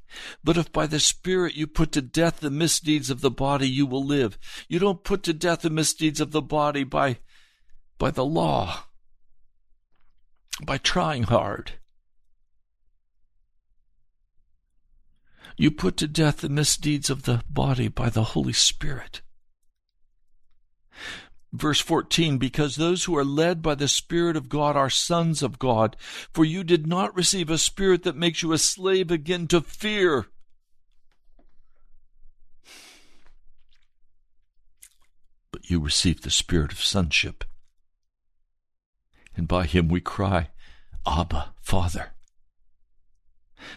But 0.44 0.56
if 0.56 0.72
by 0.72 0.86
the 0.86 1.00
Spirit 1.00 1.54
you 1.54 1.66
put 1.66 1.92
to 1.92 2.02
death 2.02 2.40
the 2.40 2.50
misdeeds 2.50 3.10
of 3.10 3.20
the 3.20 3.30
body, 3.30 3.68
you 3.68 3.86
will 3.86 4.04
live. 4.04 4.38
You 4.68 4.78
don't 4.78 5.04
put 5.04 5.22
to 5.24 5.32
death 5.32 5.62
the 5.62 5.70
misdeeds 5.70 6.20
of 6.20 6.32
the 6.32 6.42
body 6.42 6.84
by, 6.84 7.18
by 7.98 8.10
the 8.10 8.24
law, 8.24 8.84
by 10.62 10.78
trying 10.78 11.24
hard. 11.24 11.72
You 15.56 15.70
put 15.70 15.96
to 15.98 16.08
death 16.08 16.38
the 16.38 16.48
misdeeds 16.48 17.10
of 17.10 17.24
the 17.24 17.42
body 17.48 17.88
by 17.88 18.08
the 18.08 18.24
Holy 18.24 18.54
Spirit. 18.54 19.20
Verse 21.52 21.80
14, 21.80 22.38
because 22.38 22.76
those 22.76 23.04
who 23.04 23.16
are 23.16 23.24
led 23.24 23.60
by 23.60 23.74
the 23.74 23.88
Spirit 23.88 24.36
of 24.36 24.48
God 24.48 24.76
are 24.76 24.88
sons 24.88 25.42
of 25.42 25.58
God. 25.58 25.96
For 26.32 26.44
you 26.44 26.62
did 26.62 26.86
not 26.86 27.14
receive 27.16 27.50
a 27.50 27.58
spirit 27.58 28.04
that 28.04 28.16
makes 28.16 28.42
you 28.42 28.52
a 28.52 28.58
slave 28.58 29.10
again 29.10 29.48
to 29.48 29.60
fear. 29.60 30.26
But 35.50 35.68
you 35.68 35.80
received 35.80 36.22
the 36.22 36.30
spirit 36.30 36.70
of 36.70 36.80
sonship. 36.80 37.44
And 39.36 39.48
by 39.48 39.66
him 39.66 39.88
we 39.88 40.00
cry, 40.00 40.50
Abba, 41.04 41.54
Father. 41.60 42.12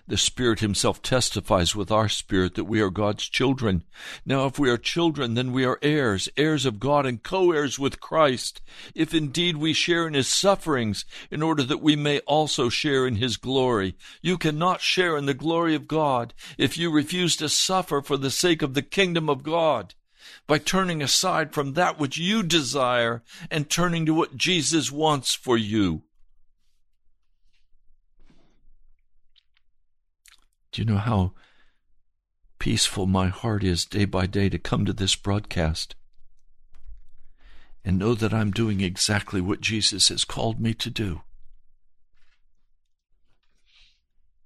The 0.07 0.17
Spirit 0.17 0.59
Himself 0.59 1.01
testifies 1.01 1.75
with 1.75 1.91
our 1.91 2.09
spirit 2.09 2.55
that 2.55 2.65
we 2.65 2.81
are 2.81 2.89
God's 2.89 3.27
children. 3.27 3.83
Now, 4.25 4.45
if 4.45 4.57
we 4.57 4.69
are 4.69 4.77
children, 4.77 5.33
then 5.33 5.51
we 5.51 5.65
are 5.65 5.79
heirs, 5.81 6.29
heirs 6.37 6.65
of 6.65 6.79
God 6.79 7.05
and 7.05 7.21
co 7.21 7.51
heirs 7.51 7.77
with 7.77 7.99
Christ, 7.99 8.61
if 8.95 9.13
indeed 9.13 9.57
we 9.57 9.73
share 9.73 10.07
in 10.07 10.13
His 10.13 10.27
sufferings, 10.27 11.05
in 11.29 11.41
order 11.41 11.63
that 11.63 11.81
we 11.81 11.95
may 11.95 12.19
also 12.19 12.69
share 12.69 13.07
in 13.07 13.15
His 13.15 13.37
glory. 13.37 13.95
You 14.21 14.37
cannot 14.37 14.81
share 14.81 15.17
in 15.17 15.25
the 15.25 15.33
glory 15.33 15.75
of 15.75 15.87
God 15.87 16.33
if 16.57 16.77
you 16.77 16.91
refuse 16.91 17.35
to 17.37 17.49
suffer 17.49 18.01
for 18.01 18.17
the 18.17 18.31
sake 18.31 18.61
of 18.61 18.73
the 18.73 18.81
kingdom 18.81 19.29
of 19.29 19.43
God 19.43 19.95
by 20.47 20.57
turning 20.57 21.01
aside 21.01 21.53
from 21.53 21.73
that 21.73 21.99
which 21.99 22.17
you 22.17 22.43
desire 22.43 23.23
and 23.49 23.69
turning 23.69 24.05
to 24.05 24.13
what 24.13 24.37
Jesus 24.37 24.91
wants 24.91 25.33
for 25.33 25.57
you. 25.57 26.03
Do 30.73 30.81
you 30.81 30.87
know 30.87 30.97
how 30.97 31.33
peaceful 32.57 33.05
my 33.05 33.27
heart 33.27 33.63
is 33.63 33.85
day 33.85 34.05
by 34.05 34.25
day 34.25 34.49
to 34.49 34.57
come 34.57 34.85
to 34.85 34.93
this 34.93 35.15
broadcast 35.15 35.95
and 37.85 37.99
know 37.99 38.15
that 38.15 38.33
I'm 38.33 38.49
doing 38.49 38.81
exactly 38.81 39.39
what 39.39 39.61
Jesus 39.61 40.09
has 40.09 40.25
called 40.25 40.59
me 40.59 40.73
to 40.73 40.89
do? 40.89 41.21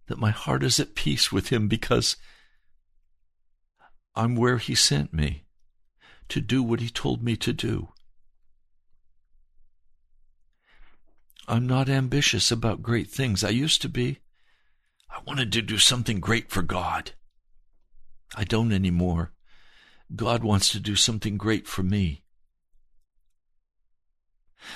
That 0.08 0.20
my 0.20 0.32
heart 0.32 0.64
is 0.64 0.82
at 0.82 0.96
peace 0.96 1.32
with 1.32 1.48
Him 1.48 1.70
because 1.70 2.18
I'm 4.14 4.36
where 4.36 4.58
He 4.58 4.76
sent 4.76 5.14
me 5.14 5.46
to 6.28 6.42
do 6.42 6.62
what 6.62 6.82
He 6.82 6.90
told 6.90 7.24
me 7.24 7.38
to 7.38 7.54
do. 7.54 7.94
I'm 11.48 11.66
not 11.66 11.88
ambitious 11.88 12.52
about 12.52 12.84
great 12.84 13.10
things. 13.10 13.46
I 13.46 13.50
used 13.50 13.82
to 13.84 13.88
be. 13.88 14.20
I 15.10 15.20
wanted 15.26 15.52
to 15.54 15.62
do 15.62 15.78
something 15.78 16.20
great 16.20 16.50
for 16.52 16.62
God. 16.62 17.12
I 18.36 18.44
don't 18.44 18.72
anymore. 18.72 19.32
God 20.16 20.44
wants 20.44 20.70
to 20.72 20.80
do 20.80 20.96
something 20.96 21.38
great 21.38 21.68
for 21.68 21.84
me. 21.84 22.24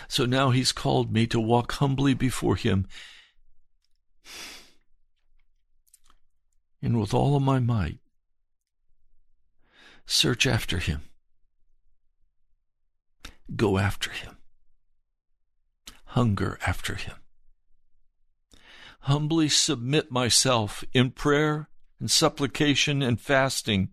So 0.08 0.26
now 0.26 0.52
He's 0.52 0.72
called 0.72 1.12
me 1.12 1.28
to 1.28 1.40
walk 1.40 1.74
humbly 1.74 2.14
before 2.14 2.56
Him 2.56 2.88
and 6.82 7.00
with 7.00 7.14
all 7.14 7.36
of 7.36 7.44
my 7.44 7.60
might 7.60 8.00
search 10.06 10.46
after 10.46 10.78
Him, 10.78 11.02
go 13.56 13.78
after 13.78 14.12
Him, 14.12 14.38
hunger 16.06 16.58
after 16.66 16.96
Him 16.96 17.21
humbly 19.02 19.50
submit 19.50 20.12
myself 20.12 20.84
in 20.94 21.12
prayer 21.12 21.70
and 22.00 22.10
supplication 22.10 23.02
and 23.02 23.20
fasting 23.20 23.90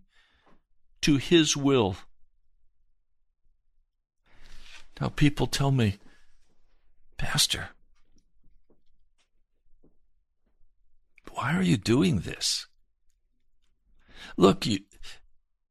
to 1.01 1.17
His 1.17 1.55
will. 1.55 1.97
Now, 4.99 5.09
people 5.09 5.47
tell 5.47 5.71
me, 5.71 5.97
Pastor, 7.17 7.69
why 11.31 11.55
are 11.55 11.63
you 11.63 11.77
doing 11.77 12.19
this? 12.19 12.67
Look, 14.35 14.65
you, 14.65 14.79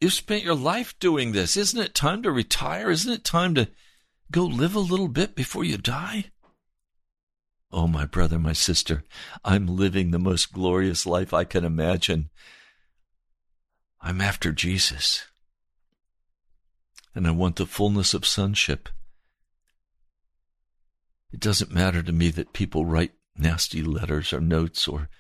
you've 0.00 0.14
spent 0.14 0.44
your 0.44 0.54
life 0.54 0.98
doing 0.98 1.32
this. 1.32 1.56
Isn't 1.56 1.80
it 1.80 1.94
time 1.94 2.22
to 2.22 2.32
retire? 2.32 2.90
Isn't 2.90 3.12
it 3.12 3.24
time 3.24 3.54
to 3.54 3.68
go 4.30 4.44
live 4.44 4.74
a 4.74 4.80
little 4.80 5.08
bit 5.08 5.34
before 5.34 5.64
you 5.64 5.76
die? 5.76 6.26
Oh, 7.70 7.86
my 7.86 8.06
brother, 8.06 8.38
my 8.38 8.54
sister, 8.54 9.04
I'm 9.44 9.66
living 9.66 10.10
the 10.10 10.18
most 10.18 10.52
glorious 10.52 11.04
life 11.04 11.34
I 11.34 11.44
can 11.44 11.64
imagine. 11.64 12.30
I'm 14.00 14.20
after 14.20 14.52
Jesus. 14.52 15.26
And 17.14 17.26
I 17.26 17.30
want 17.30 17.56
the 17.56 17.66
fullness 17.66 18.14
of 18.14 18.24
sonship. 18.24 18.88
It 21.30 21.40
doesn't 21.40 21.72
matter 21.72 22.02
to 22.02 22.12
me 22.12 22.30
that 22.30 22.54
people 22.54 22.86
write 22.86 23.12
nasty 23.36 23.82
letters 23.82 24.32
or 24.32 24.40
notes 24.40 24.88
or 24.88 25.10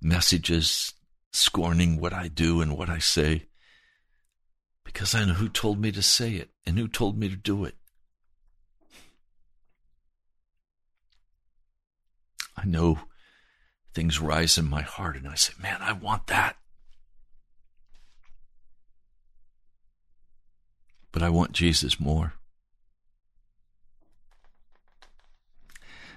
messages 0.00 0.94
scorning 1.32 2.00
what 2.00 2.12
I 2.12 2.28
do 2.28 2.60
and 2.60 2.76
what 2.76 2.88
I 2.88 2.98
say, 2.98 3.46
because 4.84 5.14
I 5.14 5.24
know 5.24 5.34
who 5.34 5.48
told 5.48 5.80
me 5.80 5.92
to 5.92 6.02
say 6.02 6.34
it 6.34 6.50
and 6.66 6.78
who 6.78 6.88
told 6.88 7.18
me 7.18 7.28
to 7.28 7.36
do 7.36 7.64
it. 7.64 7.74
I 12.60 12.66
know 12.66 12.98
things 13.94 14.20
rise 14.20 14.58
in 14.58 14.68
my 14.68 14.82
heart, 14.82 15.16
and 15.16 15.26
I 15.26 15.34
say, 15.34 15.54
man, 15.60 15.78
I 15.80 15.92
want 15.92 16.26
that. 16.26 16.56
But 21.10 21.22
I 21.22 21.30
want 21.30 21.52
Jesus 21.52 21.98
more. 21.98 22.34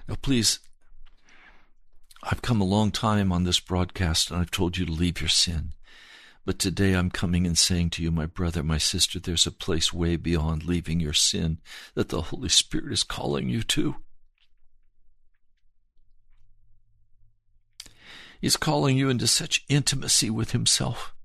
Now, 0.07 0.15
please, 0.21 0.59
I've, 2.23 2.41
come 2.41 2.59
a 2.59 2.65
long 2.65 2.91
time 2.91 3.31
on 3.31 3.45
this 3.45 3.61
broadcast 3.61 4.29
and 4.29 4.39
I've 4.39 4.51
told 4.51 4.77
you 4.77 4.85
to 4.85 4.91
leave 4.91 5.21
your 5.21 5.29
sin. 5.29 5.71
But 6.45 6.59
today 6.59 6.93
I'm 6.93 7.09
coming 7.09 7.47
and 7.47 7.57
saying 7.57 7.91
to 7.91 8.03
you, 8.03 8.11
my 8.11 8.25
brother, 8.25 8.63
my 8.63 8.77
sister, 8.77 9.17
there's 9.17 9.47
a 9.47 9.51
place 9.51 9.93
way 9.93 10.17
beyond 10.17 10.65
leaving 10.65 10.99
your 10.99 11.13
sin 11.13 11.59
that 11.95 12.09
the 12.09 12.21
Holy 12.21 12.49
Spirit 12.49 12.91
is 12.91 13.03
calling 13.03 13.47
you 13.47 13.63
to. 13.63 13.95
He's 18.43 18.57
calling 18.57 18.97
you 18.97 19.07
into 19.07 19.25
such 19.25 19.63
intimacy 19.69 20.29
with 20.29 20.51
Himself. 20.51 21.15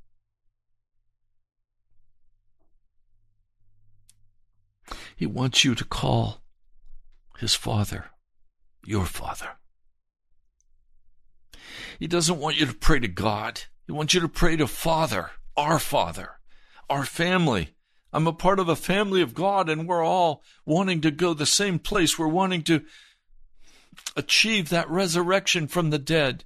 He 5.16 5.26
wants 5.26 5.64
you 5.64 5.74
to 5.74 5.84
call 5.84 6.44
His 7.40 7.56
Father 7.56 8.10
your 8.86 9.04
Father. 9.04 9.48
He 11.98 12.06
doesn't 12.06 12.38
want 12.38 12.60
you 12.60 12.66
to 12.66 12.72
pray 12.72 13.00
to 13.00 13.08
God. 13.08 13.62
He 13.84 13.92
wants 13.92 14.14
you 14.14 14.20
to 14.20 14.28
pray 14.28 14.54
to 14.54 14.68
Father, 14.68 15.32
our 15.56 15.80
Father, 15.80 16.38
our 16.88 17.04
family. 17.04 17.74
I'm 18.12 18.28
a 18.28 18.32
part 18.32 18.60
of 18.60 18.68
a 18.68 18.76
family 18.76 19.22
of 19.22 19.34
God, 19.34 19.68
and 19.68 19.88
we're 19.88 20.04
all 20.04 20.44
wanting 20.64 21.00
to 21.00 21.10
go 21.10 21.34
the 21.34 21.46
same 21.46 21.80
place. 21.80 22.16
We're 22.16 22.28
wanting 22.28 22.62
to 22.62 22.84
achieve 24.14 24.68
that 24.68 24.88
resurrection 24.88 25.66
from 25.66 25.90
the 25.90 25.98
dead. 25.98 26.44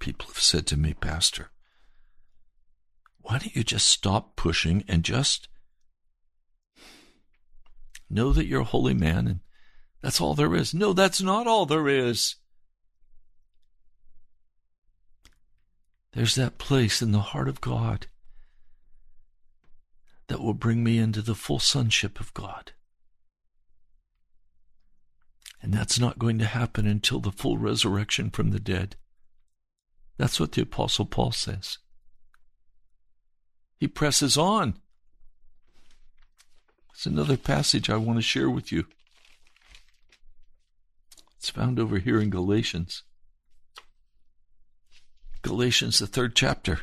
People 0.00 0.26
have 0.26 0.38
said 0.40 0.66
to 0.66 0.76
me, 0.76 0.94
Pastor, 0.94 1.50
why 3.18 3.38
don't 3.38 3.54
you 3.54 3.62
just 3.62 3.86
stop 3.86 4.34
pushing 4.34 4.82
and 4.88 5.04
just 5.04 5.46
know 8.08 8.32
that 8.32 8.46
you're 8.46 8.62
a 8.62 8.64
holy 8.64 8.94
man 8.94 9.28
and 9.28 9.40
that's 10.02 10.20
all 10.20 10.34
there 10.34 10.54
is. 10.54 10.74
No, 10.74 10.92
that's 10.92 11.20
not 11.20 11.46
all 11.46 11.66
there 11.66 11.86
is. 11.86 12.36
There's 16.12 16.34
that 16.34 16.58
place 16.58 17.02
in 17.02 17.12
the 17.12 17.20
heart 17.20 17.48
of 17.48 17.60
God 17.60 18.06
that 20.28 20.40
will 20.40 20.54
bring 20.54 20.82
me 20.82 20.98
into 20.98 21.22
the 21.22 21.34
full 21.34 21.58
sonship 21.58 22.18
of 22.18 22.32
God. 22.34 22.72
And 25.62 25.74
that's 25.74 25.98
not 25.98 26.18
going 26.18 26.38
to 26.38 26.46
happen 26.46 26.86
until 26.86 27.20
the 27.20 27.30
full 27.30 27.58
resurrection 27.58 28.30
from 28.30 28.50
the 28.50 28.58
dead. 28.58 28.96
That's 30.20 30.38
what 30.38 30.52
the 30.52 30.60
Apostle 30.60 31.06
Paul 31.06 31.32
says. 31.32 31.78
He 33.78 33.88
presses 33.88 34.36
on. 34.36 34.74
It's 36.92 37.06
another 37.06 37.38
passage 37.38 37.88
I 37.88 37.96
want 37.96 38.18
to 38.18 38.22
share 38.22 38.50
with 38.50 38.70
you. 38.70 38.84
It's 41.38 41.48
found 41.48 41.78
over 41.78 41.96
here 41.96 42.20
in 42.20 42.28
Galatians. 42.28 43.02
Galatians, 45.40 46.00
the 46.00 46.06
third 46.06 46.36
chapter. 46.36 46.80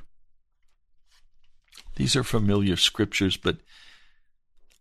These 1.96 2.16
are 2.16 2.24
familiar 2.24 2.76
scriptures, 2.76 3.38
but 3.38 3.58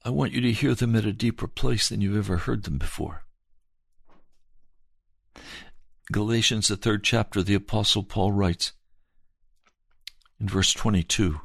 I 0.03 0.09
want 0.09 0.33
you 0.33 0.41
to 0.41 0.53
hear 0.53 0.75
them 0.75 0.97
at 0.97 1.05
a 1.05 1.13
deeper 1.13 1.47
place 1.47 1.91
than 1.91 2.01
you've 2.01 2.17
ever 2.17 2.39
heard 2.39 2.65
them 2.65 2.79
before. 2.79 3.27
Galatians, 6.13 6.69
the 6.69 6.77
third 6.77 7.03
chapter, 7.03 7.43
the 7.43 7.55
Apostle 7.55 8.03
Paul 8.03 8.33
writes 8.33 8.73
in 10.39 10.49
verse 10.49 10.73
22 10.73 11.41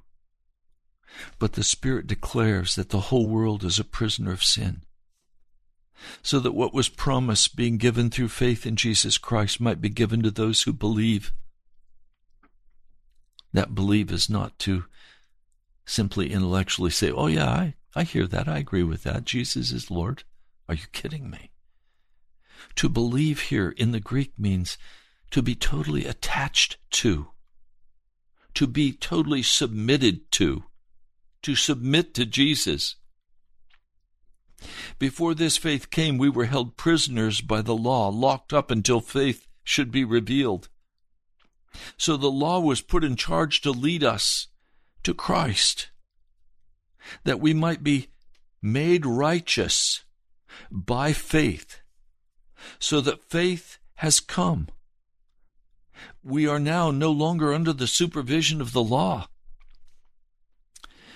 But 1.39 1.53
the 1.53 1.63
Spirit 1.63 2.07
declares 2.07 2.75
that 2.75 2.89
the 2.89 2.99
whole 2.99 3.27
world 3.27 3.63
is 3.63 3.79
a 3.79 3.83
prisoner 3.83 4.31
of 4.31 4.43
sin 4.43 4.83
so 6.21 6.39
that 6.39 6.53
what 6.53 6.73
was 6.73 6.89
promised, 6.89 7.55
being 7.55 7.77
given 7.77 8.09
through 8.09 8.29
faith 8.29 8.65
in 8.65 8.75
Jesus 8.75 9.17
Christ, 9.17 9.59
might 9.59 9.81
be 9.81 9.89
given 9.89 10.21
to 10.23 10.31
those 10.31 10.63
who 10.63 10.73
believe. 10.73 11.31
That 13.53 13.75
believe 13.75 14.11
is 14.11 14.29
not 14.29 14.57
to 14.59 14.85
simply 15.85 16.31
intellectually 16.31 16.91
say, 16.91 17.11
Oh, 17.11 17.27
yeah, 17.27 17.49
I, 17.49 17.75
I 17.95 18.03
hear 18.03 18.27
that. 18.27 18.47
I 18.47 18.57
agree 18.57 18.83
with 18.83 19.03
that. 19.03 19.25
Jesus 19.25 19.71
is 19.71 19.91
Lord. 19.91 20.23
Are 20.69 20.75
you 20.75 20.85
kidding 20.91 21.29
me? 21.29 21.50
To 22.75 22.89
believe 22.89 23.41
here 23.43 23.69
in 23.69 23.91
the 23.91 23.99
Greek 23.99 24.33
means 24.37 24.77
to 25.31 25.41
be 25.41 25.55
totally 25.55 26.05
attached 26.05 26.77
to, 26.91 27.29
to 28.53 28.67
be 28.67 28.91
totally 28.91 29.43
submitted 29.43 30.31
to, 30.33 30.63
to 31.43 31.55
submit 31.55 32.13
to 32.15 32.25
Jesus. 32.25 32.95
Before 34.99 35.33
this 35.33 35.57
faith 35.57 35.89
came, 35.89 36.17
we 36.17 36.29
were 36.29 36.45
held 36.45 36.77
prisoners 36.77 37.41
by 37.41 37.61
the 37.61 37.75
law, 37.75 38.09
locked 38.09 38.53
up 38.53 38.69
until 38.69 38.99
faith 38.99 39.47
should 39.63 39.91
be 39.91 40.03
revealed. 40.03 40.69
So 41.97 42.17
the 42.17 42.31
law 42.31 42.59
was 42.59 42.81
put 42.81 43.03
in 43.03 43.15
charge 43.15 43.61
to 43.61 43.71
lead 43.71 44.03
us 44.03 44.47
to 45.03 45.13
Christ, 45.13 45.89
that 47.23 47.39
we 47.39 47.53
might 47.53 47.83
be 47.83 48.07
made 48.61 49.05
righteous 49.05 50.03
by 50.69 51.13
faith, 51.13 51.80
so 52.79 53.01
that 53.01 53.23
faith 53.23 53.77
has 53.95 54.19
come. 54.19 54.67
We 56.23 56.47
are 56.47 56.59
now 56.59 56.91
no 56.91 57.11
longer 57.11 57.53
under 57.53 57.73
the 57.73 57.87
supervision 57.87 58.61
of 58.61 58.73
the 58.73 58.83
law. 58.83 59.27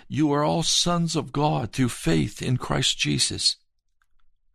You 0.08 0.32
are 0.32 0.44
all 0.44 0.64
sons 0.64 1.16
of 1.16 1.32
God 1.32 1.72
through 1.72 1.90
faith 1.90 2.42
in 2.42 2.58
Christ 2.58 2.98
Jesus. 2.98 3.58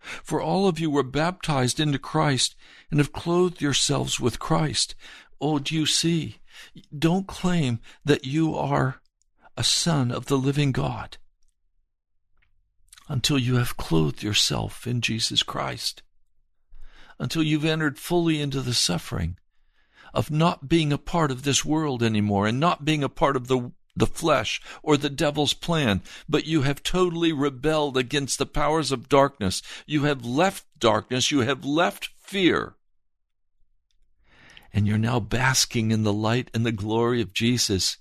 For 0.01 0.41
all 0.41 0.67
of 0.67 0.79
you 0.79 0.91
were 0.91 1.03
baptized 1.03 1.81
into 1.81 1.99
Christ 1.99 2.55
and 2.91 2.99
have 2.99 3.13
clothed 3.13 3.61
yourselves 3.61 4.19
with 4.19 4.39
Christ. 4.39 4.95
Oh, 5.41 5.59
do 5.59 5.75
you 5.75 5.87
see? 5.87 6.41
Don't 6.97 7.27
claim 7.27 7.81
that 8.05 8.25
you 8.25 8.55
are 8.55 9.01
a 9.57 9.65
son 9.65 10.11
of 10.11 10.27
the 10.27 10.39
living 10.39 10.73
God 10.73 11.19
until 13.09 13.39
you 13.39 13.57
have 13.57 13.77
clothed 13.77 14.23
yourself 14.23 14.87
in 14.87 15.01
Jesus 15.01 15.43
Christ, 15.43 16.03
until 17.21 17.43
you've 17.43 17.65
entered 17.65 17.99
fully 17.99 18.41
into 18.41 18.63
the 18.63 18.75
suffering 18.75 19.37
of 20.13 20.31
not 20.31 20.69
being 20.69 20.93
a 20.93 20.99
part 20.99 21.31
of 21.31 21.45
this 21.45 21.65
world 21.65 22.03
anymore 22.03 22.49
and 22.49 22.59
not 22.59 22.85
being 22.85 23.05
a 23.05 23.09
part 23.09 23.37
of 23.37 23.47
the 23.47 23.71
the 23.97 24.07
flesh 24.07 24.63
or 24.83 24.97
the 24.97 25.11
devil's 25.11 25.53
plan, 25.53 26.01
but 26.29 26.47
you 26.47 26.63
have 26.63 26.83
totally 26.83 27.33
rebelled 27.33 27.97
against 27.97 28.39
the 28.39 28.47
powers 28.47 28.93
of 28.93 29.09
darkness. 29.09 29.63
You 29.85 30.05
have 30.05 30.25
left 30.25 30.65
darkness. 30.79 31.31
You 31.31 31.41
have 31.41 31.65
left 31.65 32.09
fear. 32.19 32.77
And 34.73 34.87
you're 34.87 34.97
now 34.97 35.19
basking 35.19 35.91
in 35.91 36.05
the 36.05 36.13
light 36.13 36.51
and 36.55 36.65
the 36.65 36.73
glory 36.73 37.21
of 37.21 37.35
Jesus. 37.35 37.99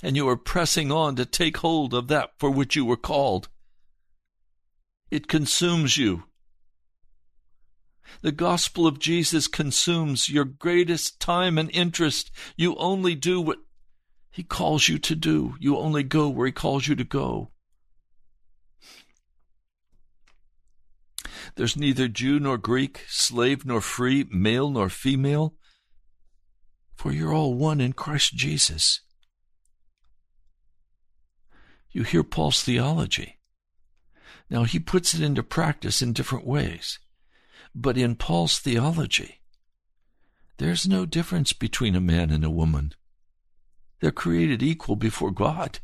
And 0.00 0.16
you 0.16 0.28
are 0.28 0.36
pressing 0.36 0.92
on 0.92 1.16
to 1.16 1.26
take 1.26 1.58
hold 1.58 1.92
of 1.92 2.08
that 2.08 2.30
for 2.38 2.48
which 2.48 2.76
you 2.76 2.84
were 2.84 2.96
called. 2.96 3.48
It 5.10 5.28
consumes 5.28 5.96
you. 5.96 6.24
The 8.22 8.32
gospel 8.32 8.86
of 8.86 8.98
Jesus 8.98 9.48
consumes 9.48 10.28
your 10.28 10.44
greatest 10.44 11.20
time 11.20 11.58
and 11.58 11.70
interest. 11.72 12.30
You 12.56 12.76
only 12.76 13.14
do 13.14 13.40
what 13.40 13.58
he 14.36 14.42
calls 14.42 14.86
you 14.86 14.98
to 14.98 15.16
do. 15.16 15.54
You 15.58 15.78
only 15.78 16.02
go 16.02 16.28
where 16.28 16.44
He 16.44 16.52
calls 16.52 16.86
you 16.86 16.94
to 16.96 17.04
go. 17.04 17.52
There's 21.54 21.74
neither 21.74 22.06
Jew 22.06 22.38
nor 22.38 22.58
Greek, 22.58 23.06
slave 23.08 23.64
nor 23.64 23.80
free, 23.80 24.26
male 24.30 24.68
nor 24.68 24.90
female, 24.90 25.54
for 26.94 27.12
you're 27.12 27.32
all 27.32 27.54
one 27.54 27.80
in 27.80 27.94
Christ 27.94 28.34
Jesus. 28.34 29.00
You 31.90 32.02
hear 32.02 32.22
Paul's 32.22 32.62
theology. 32.62 33.38
Now, 34.50 34.64
he 34.64 34.78
puts 34.78 35.14
it 35.14 35.22
into 35.22 35.42
practice 35.42 36.02
in 36.02 36.12
different 36.12 36.46
ways. 36.46 36.98
But 37.74 37.98
in 37.98 38.16
Paul's 38.16 38.58
theology, 38.58 39.40
there's 40.58 40.88
no 40.88 41.04
difference 41.04 41.52
between 41.52 41.94
a 41.94 42.00
man 42.00 42.30
and 42.30 42.44
a 42.44 42.50
woman. 42.50 42.94
They're 44.00 44.10
created 44.10 44.62
equal 44.62 44.96
before 44.96 45.30
God. 45.30 45.80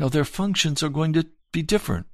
Now, 0.00 0.08
their 0.08 0.24
functions 0.24 0.82
are 0.82 0.88
going 0.88 1.12
to 1.12 1.28
be 1.52 1.62
different. 1.62 2.06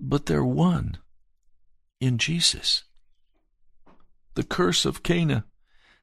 But 0.00 0.26
they're 0.26 0.44
one 0.44 0.98
in 2.00 2.18
Jesus. 2.18 2.82
The 4.34 4.42
curse 4.42 4.84
of 4.84 5.02
Cana, 5.02 5.44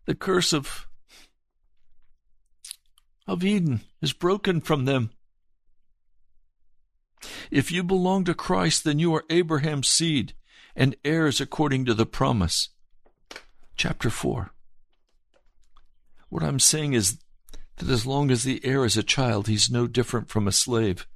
the 0.06 0.16
curse 0.16 0.54
of, 0.54 0.88
of 3.28 3.44
Eden 3.44 3.82
is 4.02 4.14
broken 4.14 4.62
from 4.62 4.86
them. 4.86 5.12
If 7.52 7.72
you 7.72 7.84
belong 7.84 8.24
to 8.26 8.34
Christ, 8.34 8.84
then 8.84 9.00
you 9.00 9.14
are 9.16 9.26
Abraham's 9.30 9.88
seed 9.88 10.34
and 10.76 10.96
heirs 11.04 11.42
according 11.42 11.86
to 11.86 11.94
the 11.94 12.06
promise 12.06 12.70
chapter 13.76 14.10
4. 14.10 14.52
What 16.30 16.44
I'm 16.44 16.60
saying 16.60 16.94
is 16.94 17.18
that 17.78 17.90
as 17.90 18.06
long 18.06 18.30
as 18.30 18.44
the 18.44 18.60
heir 18.64 18.86
is 18.86 18.98
a 18.98 19.04
child, 19.04 19.48
he's 19.48 19.70
no 19.70 19.88
different 19.88 20.30
from 20.30 20.48
a 20.48 20.52
slave, 20.52 21.08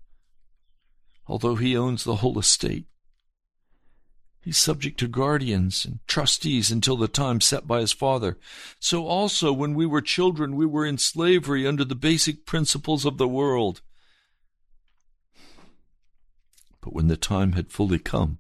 although 1.28 1.56
he 1.56 1.78
owns 1.78 2.04
the 2.04 2.18
whole 2.18 2.40
estate. 2.40 2.88
He's 4.42 4.58
subject 4.58 5.00
to 5.00 5.08
guardians 5.08 5.86
and 5.86 6.00
trustees 6.08 6.70
until 6.72 6.98
the 6.98 7.08
time 7.08 7.40
set 7.40 7.66
by 7.66 7.80
his 7.80 7.94
father. 7.94 8.38
So 8.80 9.08
also, 9.08 9.54
when 9.54 9.74
we 9.74 9.86
were 9.86 10.02
children, 10.02 10.56
we 10.56 10.66
were 10.66 10.86
in 10.86 10.98
slavery 10.98 11.66
under 11.66 11.86
the 11.86 11.96
basic 11.96 12.46
principles 12.46 13.06
of 13.06 13.18
the 13.18 13.28
world. 13.28 13.82
But 16.84 16.94
when 16.94 17.08
the 17.08 17.16
time 17.16 17.54
had 17.54 17.72
fully 17.72 17.98
come, 17.98 18.40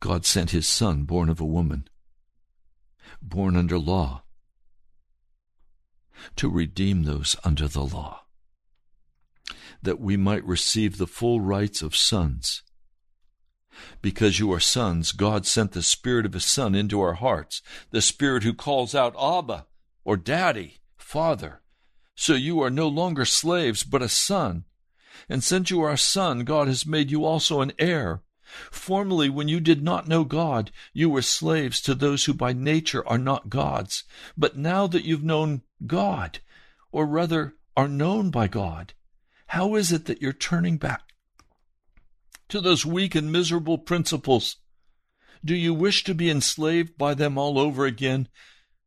God 0.00 0.26
sent 0.26 0.50
his 0.50 0.68
Son, 0.68 1.04
born 1.04 1.30
of 1.30 1.40
a 1.40 1.46
woman, 1.46 1.88
born 3.22 3.56
under 3.56 3.78
law, 3.78 4.24
to 6.36 6.50
redeem 6.50 7.04
those 7.04 7.36
under 7.42 7.66
the 7.66 7.84
law, 7.84 8.26
that 9.82 9.98
we 9.98 10.18
might 10.18 10.44
receive 10.44 10.98
the 10.98 11.06
full 11.06 11.40
rights 11.40 11.80
of 11.80 11.96
sons. 11.96 12.62
Because 14.02 14.38
you 14.38 14.52
are 14.52 14.60
sons, 14.60 15.12
God 15.12 15.46
sent 15.46 15.72
the 15.72 15.82
Spirit 15.82 16.26
of 16.26 16.34
His 16.34 16.44
Son 16.44 16.74
into 16.74 17.00
our 17.00 17.14
hearts, 17.14 17.62
the 17.92 18.02
Spirit 18.02 18.42
who 18.42 18.52
calls 18.52 18.94
out, 18.94 19.14
Abba, 19.18 19.66
or 20.04 20.18
Daddy, 20.18 20.80
Father. 20.98 21.62
So 22.14 22.34
you 22.34 22.60
are 22.60 22.68
no 22.68 22.88
longer 22.88 23.24
slaves, 23.24 23.84
but 23.84 24.02
a 24.02 24.08
son. 24.10 24.66
And 25.28 25.44
since 25.44 25.70
you 25.70 25.82
are 25.82 25.92
a 25.92 25.98
son, 25.98 26.44
God 26.44 26.68
has 26.68 26.86
made 26.86 27.10
you 27.10 27.24
also 27.24 27.60
an 27.60 27.72
heir. 27.78 28.22
Formerly, 28.70 29.30
when 29.30 29.48
you 29.48 29.60
did 29.60 29.82
not 29.82 30.08
know 30.08 30.24
God, 30.24 30.72
you 30.92 31.08
were 31.08 31.22
slaves 31.22 31.80
to 31.82 31.94
those 31.94 32.24
who 32.24 32.34
by 32.34 32.52
nature 32.52 33.06
are 33.06 33.18
not 33.18 33.48
gods. 33.48 34.04
But 34.36 34.56
now 34.56 34.86
that 34.88 35.04
you've 35.04 35.22
known 35.22 35.62
God, 35.86 36.40
or 36.90 37.06
rather 37.06 37.54
are 37.76 37.88
known 37.88 38.30
by 38.30 38.48
God, 38.48 38.92
how 39.48 39.74
is 39.76 39.92
it 39.92 40.06
that 40.06 40.20
you're 40.20 40.32
turning 40.32 40.78
back 40.78 41.12
to 42.48 42.60
those 42.60 42.84
weak 42.84 43.14
and 43.14 43.30
miserable 43.30 43.78
principles? 43.78 44.56
Do 45.44 45.54
you 45.54 45.72
wish 45.72 46.04
to 46.04 46.14
be 46.14 46.28
enslaved 46.28 46.98
by 46.98 47.14
them 47.14 47.38
all 47.38 47.58
over 47.58 47.86
again? 47.86 48.28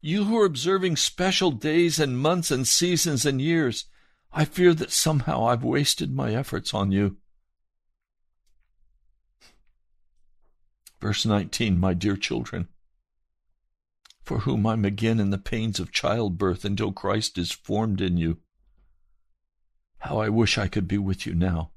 You 0.02 0.26
who 0.26 0.38
are 0.38 0.46
observing 0.46 0.98
special 0.98 1.52
days 1.52 2.00
and 2.00 2.20
months 2.20 2.52
and 2.52 2.68
seasons 2.68 3.26
and 3.26 3.42
years, 3.42 3.86
I 4.34 4.46
fear 4.46 4.74
that 4.74 4.92
somehow 4.92 5.46
I've 5.46 5.64
wasted 5.64 6.14
my 6.14 6.34
efforts 6.34 6.74
on 6.74 6.92
you. 6.92 7.18
Verse 11.00 11.26
19, 11.26 11.80
my 11.80 11.94
dear 11.94 12.16
children, 12.16 12.68
for 14.24 14.40
whom 14.40 14.66
I'm 14.66 14.86
again 14.86 15.20
in 15.20 15.30
the 15.30 15.38
pains 15.38 15.80
of 15.80 15.92
childbirth 15.92 16.66
until 16.66 16.92
Christ 16.92 17.38
is 17.38 17.52
formed 17.52 18.02
in 18.02 18.18
you. 18.18 18.40
How 20.00 20.18
I 20.20 20.30
wish 20.30 20.58
I 20.58 20.68
could 20.68 20.88
be 20.88 20.98
with 20.98 21.28
you 21.28 21.36
now 21.36 21.72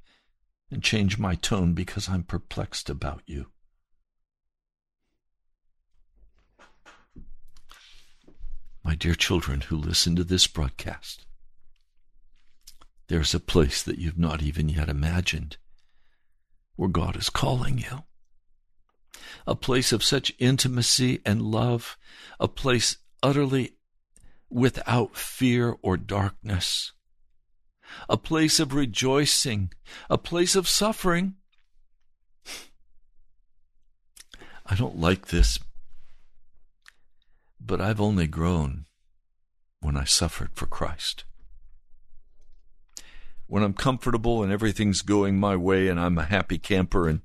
and 0.70 0.82
change 0.82 1.18
my 1.18 1.34
tone 1.34 1.74
because 1.74 2.08
I'm 2.08 2.22
perplexed 2.22 2.88
about 2.88 3.22
you. 3.26 3.46
My 8.82 8.94
dear 8.94 9.14
children 9.14 9.62
who 9.62 9.76
listen 9.76 10.16
to 10.16 10.24
this 10.24 10.46
broadcast, 10.46 11.26
there's 13.08 13.34
a 13.34 13.40
place 13.40 13.82
that 13.82 13.98
you've 13.98 14.18
not 14.18 14.42
even 14.42 14.68
yet 14.68 14.88
imagined 14.88 15.56
where 16.74 16.88
God 16.88 17.16
is 17.16 17.30
calling 17.30 17.78
you. 17.78 18.04
A 19.46 19.54
place 19.54 19.92
of 19.92 20.04
such 20.04 20.32
intimacy 20.38 21.20
and 21.24 21.40
love, 21.40 21.96
a 22.40 22.48
place 22.48 22.98
utterly 23.22 23.76
without 24.50 25.16
fear 25.16 25.76
or 25.82 25.96
darkness, 25.96 26.92
a 28.08 28.16
place 28.16 28.58
of 28.58 28.74
rejoicing, 28.74 29.72
a 30.10 30.18
place 30.18 30.56
of 30.56 30.68
suffering. 30.68 31.36
I 34.66 34.74
don't 34.74 34.98
like 34.98 35.28
this, 35.28 35.60
but 37.60 37.80
I've 37.80 38.00
only 38.00 38.26
grown 38.26 38.86
when 39.80 39.96
I 39.96 40.04
suffered 40.04 40.50
for 40.54 40.66
Christ 40.66 41.24
when 43.46 43.62
I'm 43.62 43.74
comfortable 43.74 44.42
and 44.42 44.52
everything's 44.52 45.02
going 45.02 45.38
my 45.38 45.56
way 45.56 45.88
and 45.88 46.00
I'm 46.00 46.18
a 46.18 46.24
happy 46.24 46.58
camper 46.58 47.08
and 47.08 47.20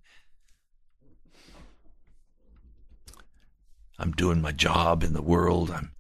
I'm 3.98 4.12
doing 4.12 4.42
my 4.42 4.52
job 4.52 5.04
in 5.04 5.14
the 5.14 5.22
world, 5.22 5.72
I'm 5.72 5.94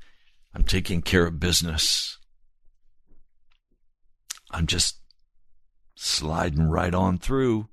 I'm 0.53 0.63
taking 0.63 1.01
care 1.01 1.25
of 1.25 1.39
business. 1.39 2.17
I'm 4.51 4.67
just 4.67 4.99
sliding 5.95 6.63
right 6.63 6.93
on 6.93 7.19
through. 7.19 7.69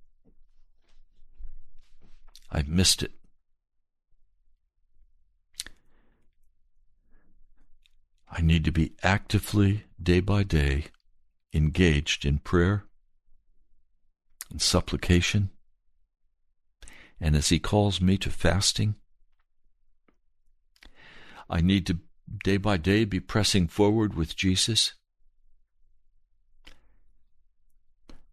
I've 2.51 2.69
missed 2.69 3.03
it. 3.03 3.13
I 8.31 8.43
need 8.43 8.65
to 8.65 8.71
be 8.71 8.93
actively, 9.03 9.85
day 10.01 10.21
by 10.21 10.45
day, 10.45 10.85
engaged 11.53 12.25
in 12.25 12.39
prayer 12.39 12.85
and 14.51 14.61
supplication, 14.61 15.51
and 17.21 17.35
as 17.37 17.49
He 17.49 17.59
calls 17.59 18.01
me 18.01 18.17
to 18.19 18.31
fasting, 18.31 18.95
I 21.51 21.61
need 21.61 21.87
to 21.87 21.99
day 22.45 22.57
by 22.57 22.77
day 22.77 23.05
be 23.05 23.21
pressing 23.21 23.69
forward 23.69 24.15
with 24.15 24.37
Jesus. 24.37 24.93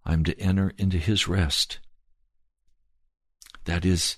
I'm 0.03 0.23
to 0.25 0.39
enter 0.39 0.73
into 0.77 0.97
His 0.97 1.27
rest. 1.27 1.79
That 3.63 3.85
is 3.85 4.17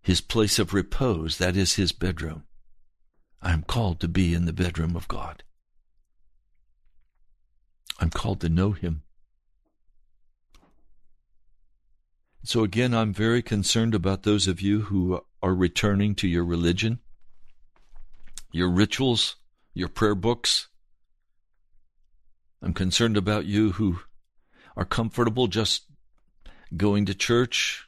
His 0.00 0.20
place 0.20 0.58
of 0.58 0.72
repose, 0.72 1.38
that 1.38 1.56
is 1.56 1.74
His 1.74 1.92
bedroom. 1.92 2.44
I 3.42 3.52
am 3.52 3.62
called 3.62 4.00
to 4.00 4.08
be 4.08 4.32
in 4.32 4.46
the 4.46 4.52
bedroom 4.52 4.96
of 4.96 5.08
God. 5.08 5.42
I'm 8.04 8.10
called 8.10 8.42
to 8.42 8.50
know 8.50 8.72
Him. 8.72 9.02
So 12.42 12.62
again, 12.62 12.92
I'm 12.92 13.14
very 13.14 13.40
concerned 13.40 13.94
about 13.94 14.24
those 14.24 14.46
of 14.46 14.60
you 14.60 14.82
who 14.82 15.22
are 15.42 15.54
returning 15.54 16.14
to 16.16 16.28
your 16.28 16.44
religion, 16.44 16.98
your 18.52 18.70
rituals, 18.70 19.36
your 19.72 19.88
prayer 19.88 20.14
books. 20.14 20.68
I'm 22.60 22.74
concerned 22.74 23.16
about 23.16 23.46
you 23.46 23.72
who 23.72 24.00
are 24.76 24.84
comfortable 24.84 25.46
just 25.46 25.86
going 26.76 27.06
to 27.06 27.14
church. 27.14 27.86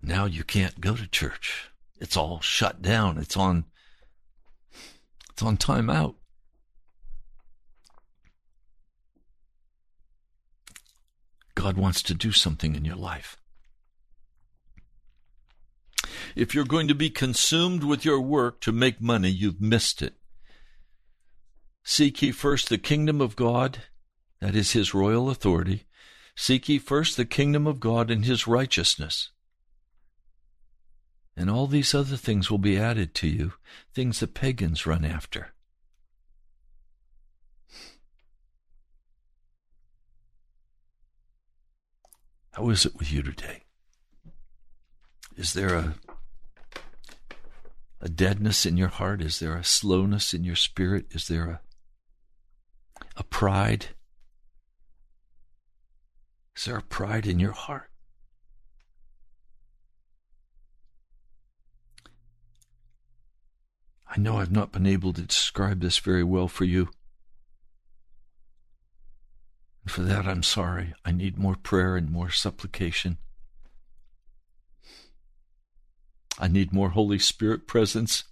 Now 0.00 0.24
you 0.24 0.44
can't 0.44 0.80
go 0.80 0.96
to 0.96 1.06
church. 1.06 1.68
It's 2.00 2.16
all 2.16 2.40
shut 2.40 2.80
down. 2.80 3.18
It's 3.18 3.36
on 3.36 3.66
it's 5.30 5.42
on 5.42 5.58
timeout. 5.58 6.14
God 11.62 11.76
wants 11.76 12.02
to 12.02 12.14
do 12.14 12.32
something 12.32 12.74
in 12.74 12.84
your 12.84 12.96
life. 12.96 13.36
If 16.34 16.56
you're 16.56 16.64
going 16.64 16.88
to 16.88 16.94
be 16.94 17.08
consumed 17.08 17.84
with 17.84 18.04
your 18.04 18.20
work 18.20 18.60
to 18.62 18.72
make 18.72 19.00
money, 19.00 19.28
you've 19.28 19.60
missed 19.60 20.02
it. 20.02 20.14
Seek 21.84 22.20
ye 22.20 22.32
first 22.32 22.68
the 22.68 22.78
kingdom 22.78 23.20
of 23.20 23.36
God, 23.36 23.84
that 24.40 24.56
is 24.56 24.72
his 24.72 24.92
royal 24.92 25.30
authority. 25.30 25.84
Seek 26.34 26.68
ye 26.68 26.78
first 26.78 27.16
the 27.16 27.24
kingdom 27.24 27.68
of 27.68 27.78
God 27.78 28.10
and 28.10 28.24
his 28.24 28.48
righteousness. 28.48 29.30
And 31.36 31.48
all 31.48 31.68
these 31.68 31.94
other 31.94 32.16
things 32.16 32.50
will 32.50 32.58
be 32.58 32.76
added 32.76 33.14
to 33.16 33.28
you, 33.28 33.52
things 33.94 34.18
the 34.18 34.26
pagans 34.26 34.84
run 34.84 35.04
after. 35.04 35.51
How 42.52 42.68
is 42.68 42.84
it 42.84 42.96
with 42.96 43.10
you 43.10 43.22
today? 43.22 43.62
Is 45.36 45.54
there 45.54 45.74
a 45.74 45.94
a 48.00 48.08
deadness 48.08 48.66
in 48.66 48.76
your 48.76 48.88
heart? 48.88 49.22
Is 49.22 49.38
there 49.38 49.56
a 49.56 49.64
slowness 49.64 50.34
in 50.34 50.44
your 50.44 50.56
spirit? 50.56 51.06
Is 51.10 51.28
there 51.28 51.48
a 51.48 51.60
a 53.16 53.22
pride? 53.22 53.86
Is 56.54 56.66
there 56.66 56.76
a 56.76 56.82
pride 56.82 57.26
in 57.26 57.38
your 57.38 57.52
heart? 57.52 57.90
I 64.14 64.18
know 64.18 64.36
I've 64.36 64.52
not 64.52 64.72
been 64.72 64.86
able 64.86 65.14
to 65.14 65.22
describe 65.22 65.80
this 65.80 65.98
very 65.98 66.22
well 66.22 66.48
for 66.48 66.64
you. 66.66 66.90
And 69.82 69.90
for 69.90 70.02
that, 70.02 70.26
I'm 70.26 70.42
sorry. 70.42 70.94
I 71.04 71.12
need 71.12 71.38
more 71.38 71.56
prayer 71.56 71.96
and 71.96 72.10
more 72.10 72.30
supplication. 72.30 73.18
I 76.38 76.48
need 76.48 76.72
more 76.72 76.90
Holy 76.90 77.18
Spirit 77.18 77.66
presence. 77.66 78.24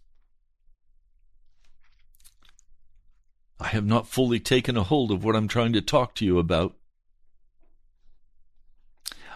I 3.58 3.68
have 3.68 3.84
not 3.84 4.08
fully 4.08 4.40
taken 4.40 4.76
a 4.76 4.84
hold 4.84 5.10
of 5.10 5.22
what 5.22 5.36
I'm 5.36 5.48
trying 5.48 5.74
to 5.74 5.82
talk 5.82 6.14
to 6.16 6.24
you 6.24 6.38
about. 6.38 6.76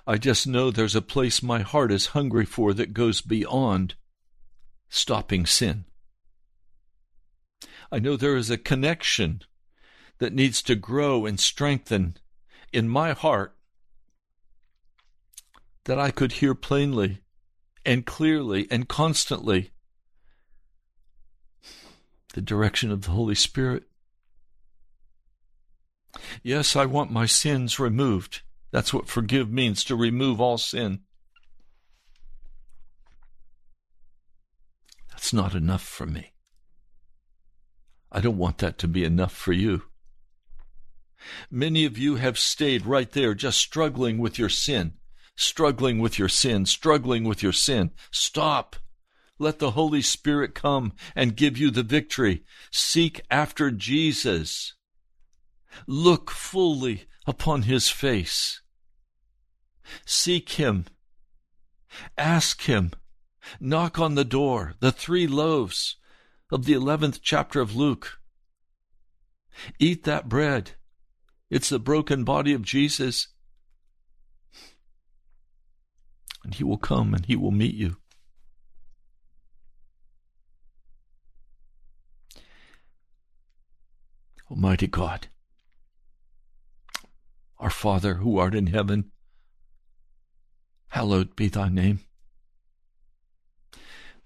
I 0.06 0.16
just 0.16 0.46
know 0.46 0.70
there's 0.70 0.94
a 0.94 1.02
place 1.02 1.42
my 1.42 1.60
heart 1.60 1.92
is 1.92 2.08
hungry 2.08 2.44
for 2.44 2.72
that 2.74 2.94
goes 2.94 3.20
beyond 3.20 3.94
stopping 4.88 5.46
sin. 5.46 5.84
I 7.90 7.98
know 7.98 8.16
there 8.16 8.36
is 8.36 8.50
a 8.50 8.58
connection 8.58 9.42
that 10.24 10.32
needs 10.32 10.62
to 10.62 10.74
grow 10.74 11.26
and 11.26 11.38
strengthen 11.38 12.16
in 12.72 12.88
my 12.88 13.12
heart 13.12 13.54
that 15.84 15.98
I 15.98 16.10
could 16.10 16.32
hear 16.32 16.54
plainly 16.54 17.20
and 17.84 18.06
clearly 18.06 18.66
and 18.70 18.88
constantly 18.88 19.72
the 22.32 22.40
direction 22.40 22.90
of 22.90 23.02
the 23.02 23.10
Holy 23.10 23.34
Spirit. 23.34 23.82
Yes, 26.42 26.74
I 26.74 26.86
want 26.86 27.10
my 27.10 27.26
sins 27.26 27.78
removed. 27.78 28.40
That's 28.70 28.94
what 28.94 29.06
forgive 29.06 29.50
means 29.50 29.84
to 29.84 29.94
remove 29.94 30.40
all 30.40 30.56
sin. 30.56 31.00
That's 35.10 35.34
not 35.34 35.54
enough 35.54 35.82
for 35.82 36.06
me. 36.06 36.32
I 38.10 38.22
don't 38.22 38.38
want 38.38 38.56
that 38.58 38.78
to 38.78 38.88
be 38.88 39.04
enough 39.04 39.34
for 39.34 39.52
you. 39.52 39.82
Many 41.50 41.84
of 41.84 41.98
you 41.98 42.16
have 42.16 42.38
stayed 42.38 42.86
right 42.86 43.10
there 43.10 43.34
just 43.34 43.58
struggling 43.58 44.18
with 44.18 44.38
your 44.38 44.48
sin, 44.48 44.94
struggling 45.36 45.98
with 45.98 46.18
your 46.18 46.28
sin, 46.28 46.66
struggling 46.66 47.24
with 47.24 47.42
your 47.42 47.52
sin. 47.52 47.90
Stop. 48.10 48.76
Let 49.38 49.58
the 49.58 49.72
Holy 49.72 50.02
Spirit 50.02 50.54
come 50.54 50.92
and 51.14 51.36
give 51.36 51.58
you 51.58 51.70
the 51.70 51.82
victory. 51.82 52.44
Seek 52.70 53.20
after 53.30 53.70
Jesus. 53.70 54.74
Look 55.86 56.30
fully 56.30 57.06
upon 57.26 57.62
his 57.62 57.88
face. 57.88 58.60
Seek 60.06 60.52
him. 60.52 60.86
Ask 62.16 62.62
him. 62.62 62.92
Knock 63.60 63.98
on 63.98 64.14
the 64.14 64.24
door, 64.24 64.74
the 64.80 64.92
three 64.92 65.26
loaves 65.26 65.96
of 66.50 66.64
the 66.64 66.72
11th 66.72 67.20
chapter 67.22 67.60
of 67.60 67.76
Luke. 67.76 68.20
Eat 69.78 70.04
that 70.04 70.28
bread. 70.28 70.72
It's 71.54 71.68
the 71.68 71.78
broken 71.78 72.24
body 72.24 72.52
of 72.52 72.62
Jesus. 72.62 73.28
And 76.42 76.52
he 76.52 76.64
will 76.64 76.78
come 76.78 77.14
and 77.14 77.24
he 77.26 77.36
will 77.36 77.52
meet 77.52 77.76
you. 77.76 77.98
Almighty 84.50 84.88
God, 84.88 85.28
our 87.60 87.70
Father 87.70 88.14
who 88.14 88.36
art 88.36 88.56
in 88.56 88.66
heaven, 88.66 89.12
hallowed 90.88 91.36
be 91.36 91.46
thy 91.46 91.68
name. 91.68 92.00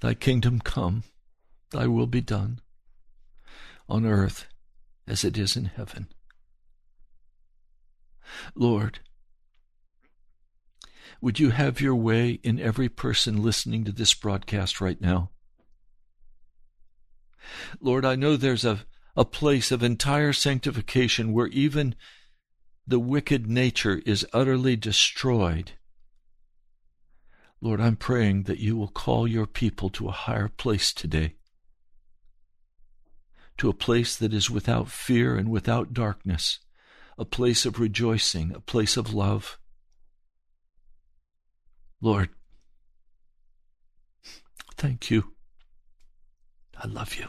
Thy 0.00 0.14
kingdom 0.14 0.60
come, 0.60 1.02
thy 1.72 1.88
will 1.88 2.06
be 2.06 2.22
done, 2.22 2.62
on 3.86 4.06
earth 4.06 4.46
as 5.06 5.24
it 5.24 5.36
is 5.36 5.58
in 5.58 5.66
heaven. 5.66 6.08
Lord, 8.54 9.00
would 11.20 11.38
you 11.38 11.50
have 11.50 11.80
your 11.80 11.96
way 11.96 12.32
in 12.42 12.60
every 12.60 12.88
person 12.88 13.42
listening 13.42 13.84
to 13.84 13.92
this 13.92 14.14
broadcast 14.14 14.80
right 14.80 15.00
now? 15.00 15.30
Lord, 17.80 18.04
I 18.04 18.14
know 18.14 18.36
there's 18.36 18.64
a, 18.64 18.80
a 19.16 19.24
place 19.24 19.72
of 19.72 19.82
entire 19.82 20.32
sanctification 20.32 21.32
where 21.32 21.48
even 21.48 21.94
the 22.86 22.98
wicked 22.98 23.46
nature 23.46 24.00
is 24.06 24.26
utterly 24.32 24.76
destroyed. 24.76 25.72
Lord, 27.60 27.80
I'm 27.80 27.96
praying 27.96 28.44
that 28.44 28.60
you 28.60 28.76
will 28.76 28.88
call 28.88 29.26
your 29.26 29.46
people 29.46 29.90
to 29.90 30.08
a 30.08 30.12
higher 30.12 30.48
place 30.48 30.92
today, 30.92 31.34
to 33.56 33.68
a 33.68 33.74
place 33.74 34.16
that 34.16 34.32
is 34.32 34.48
without 34.48 34.88
fear 34.88 35.36
and 35.36 35.50
without 35.50 35.92
darkness, 35.92 36.60
a 37.18 37.24
place 37.24 37.66
of 37.66 37.80
rejoicing, 37.80 38.54
a 38.54 38.60
place 38.60 38.96
of 38.96 39.12
love. 39.12 39.58
Lord, 42.00 42.28
thank 44.76 45.10
you. 45.10 45.32
I 46.80 46.86
love 46.86 47.16
you. 47.16 47.26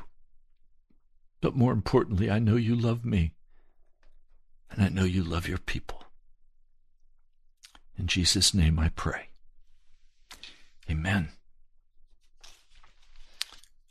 But 1.42 1.56
more 1.56 1.74
importantly, 1.74 2.30
I 2.30 2.38
know 2.38 2.56
you 2.56 2.76
love 2.76 3.04
me. 3.04 3.34
And 4.70 4.84
I 4.84 4.90
know 4.90 5.06
you 5.06 5.24
love 5.24 5.48
your 5.48 5.58
people. 5.58 6.04
In 7.98 8.06
Jesus' 8.06 8.54
name 8.54 8.78
I 8.78 8.90
pray. 8.90 9.30
Amen. 10.90 11.30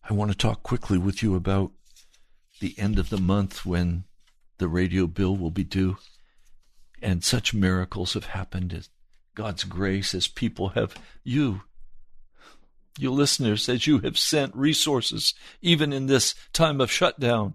I 0.08 0.12
want 0.12 0.30
to 0.30 0.36
talk 0.36 0.62
quickly 0.62 0.96
with 0.96 1.22
you 1.22 1.34
about 1.34 1.72
the 2.60 2.74
end 2.78 2.98
of 2.98 3.10
the 3.10 3.18
month 3.18 3.66
when 3.66 4.04
the 4.58 4.68
radio 4.68 5.06
bill 5.06 5.36
will 5.36 5.50
be 5.50 5.64
due. 5.64 5.96
And 7.00 7.24
such 7.24 7.54
miracles 7.54 8.14
have 8.14 8.26
happened 8.26 8.72
as 8.72 8.90
God's 9.34 9.64
grace 9.64 10.14
as 10.14 10.28
people 10.28 10.70
have 10.70 10.94
you 11.22 11.62
you 12.98 13.12
listeners 13.12 13.68
as 13.68 13.86
you 13.86 13.98
have 14.00 14.18
sent 14.18 14.56
resources 14.56 15.34
even 15.62 15.92
in 15.92 16.06
this 16.06 16.34
time 16.52 16.80
of 16.80 16.90
shutdown. 16.90 17.54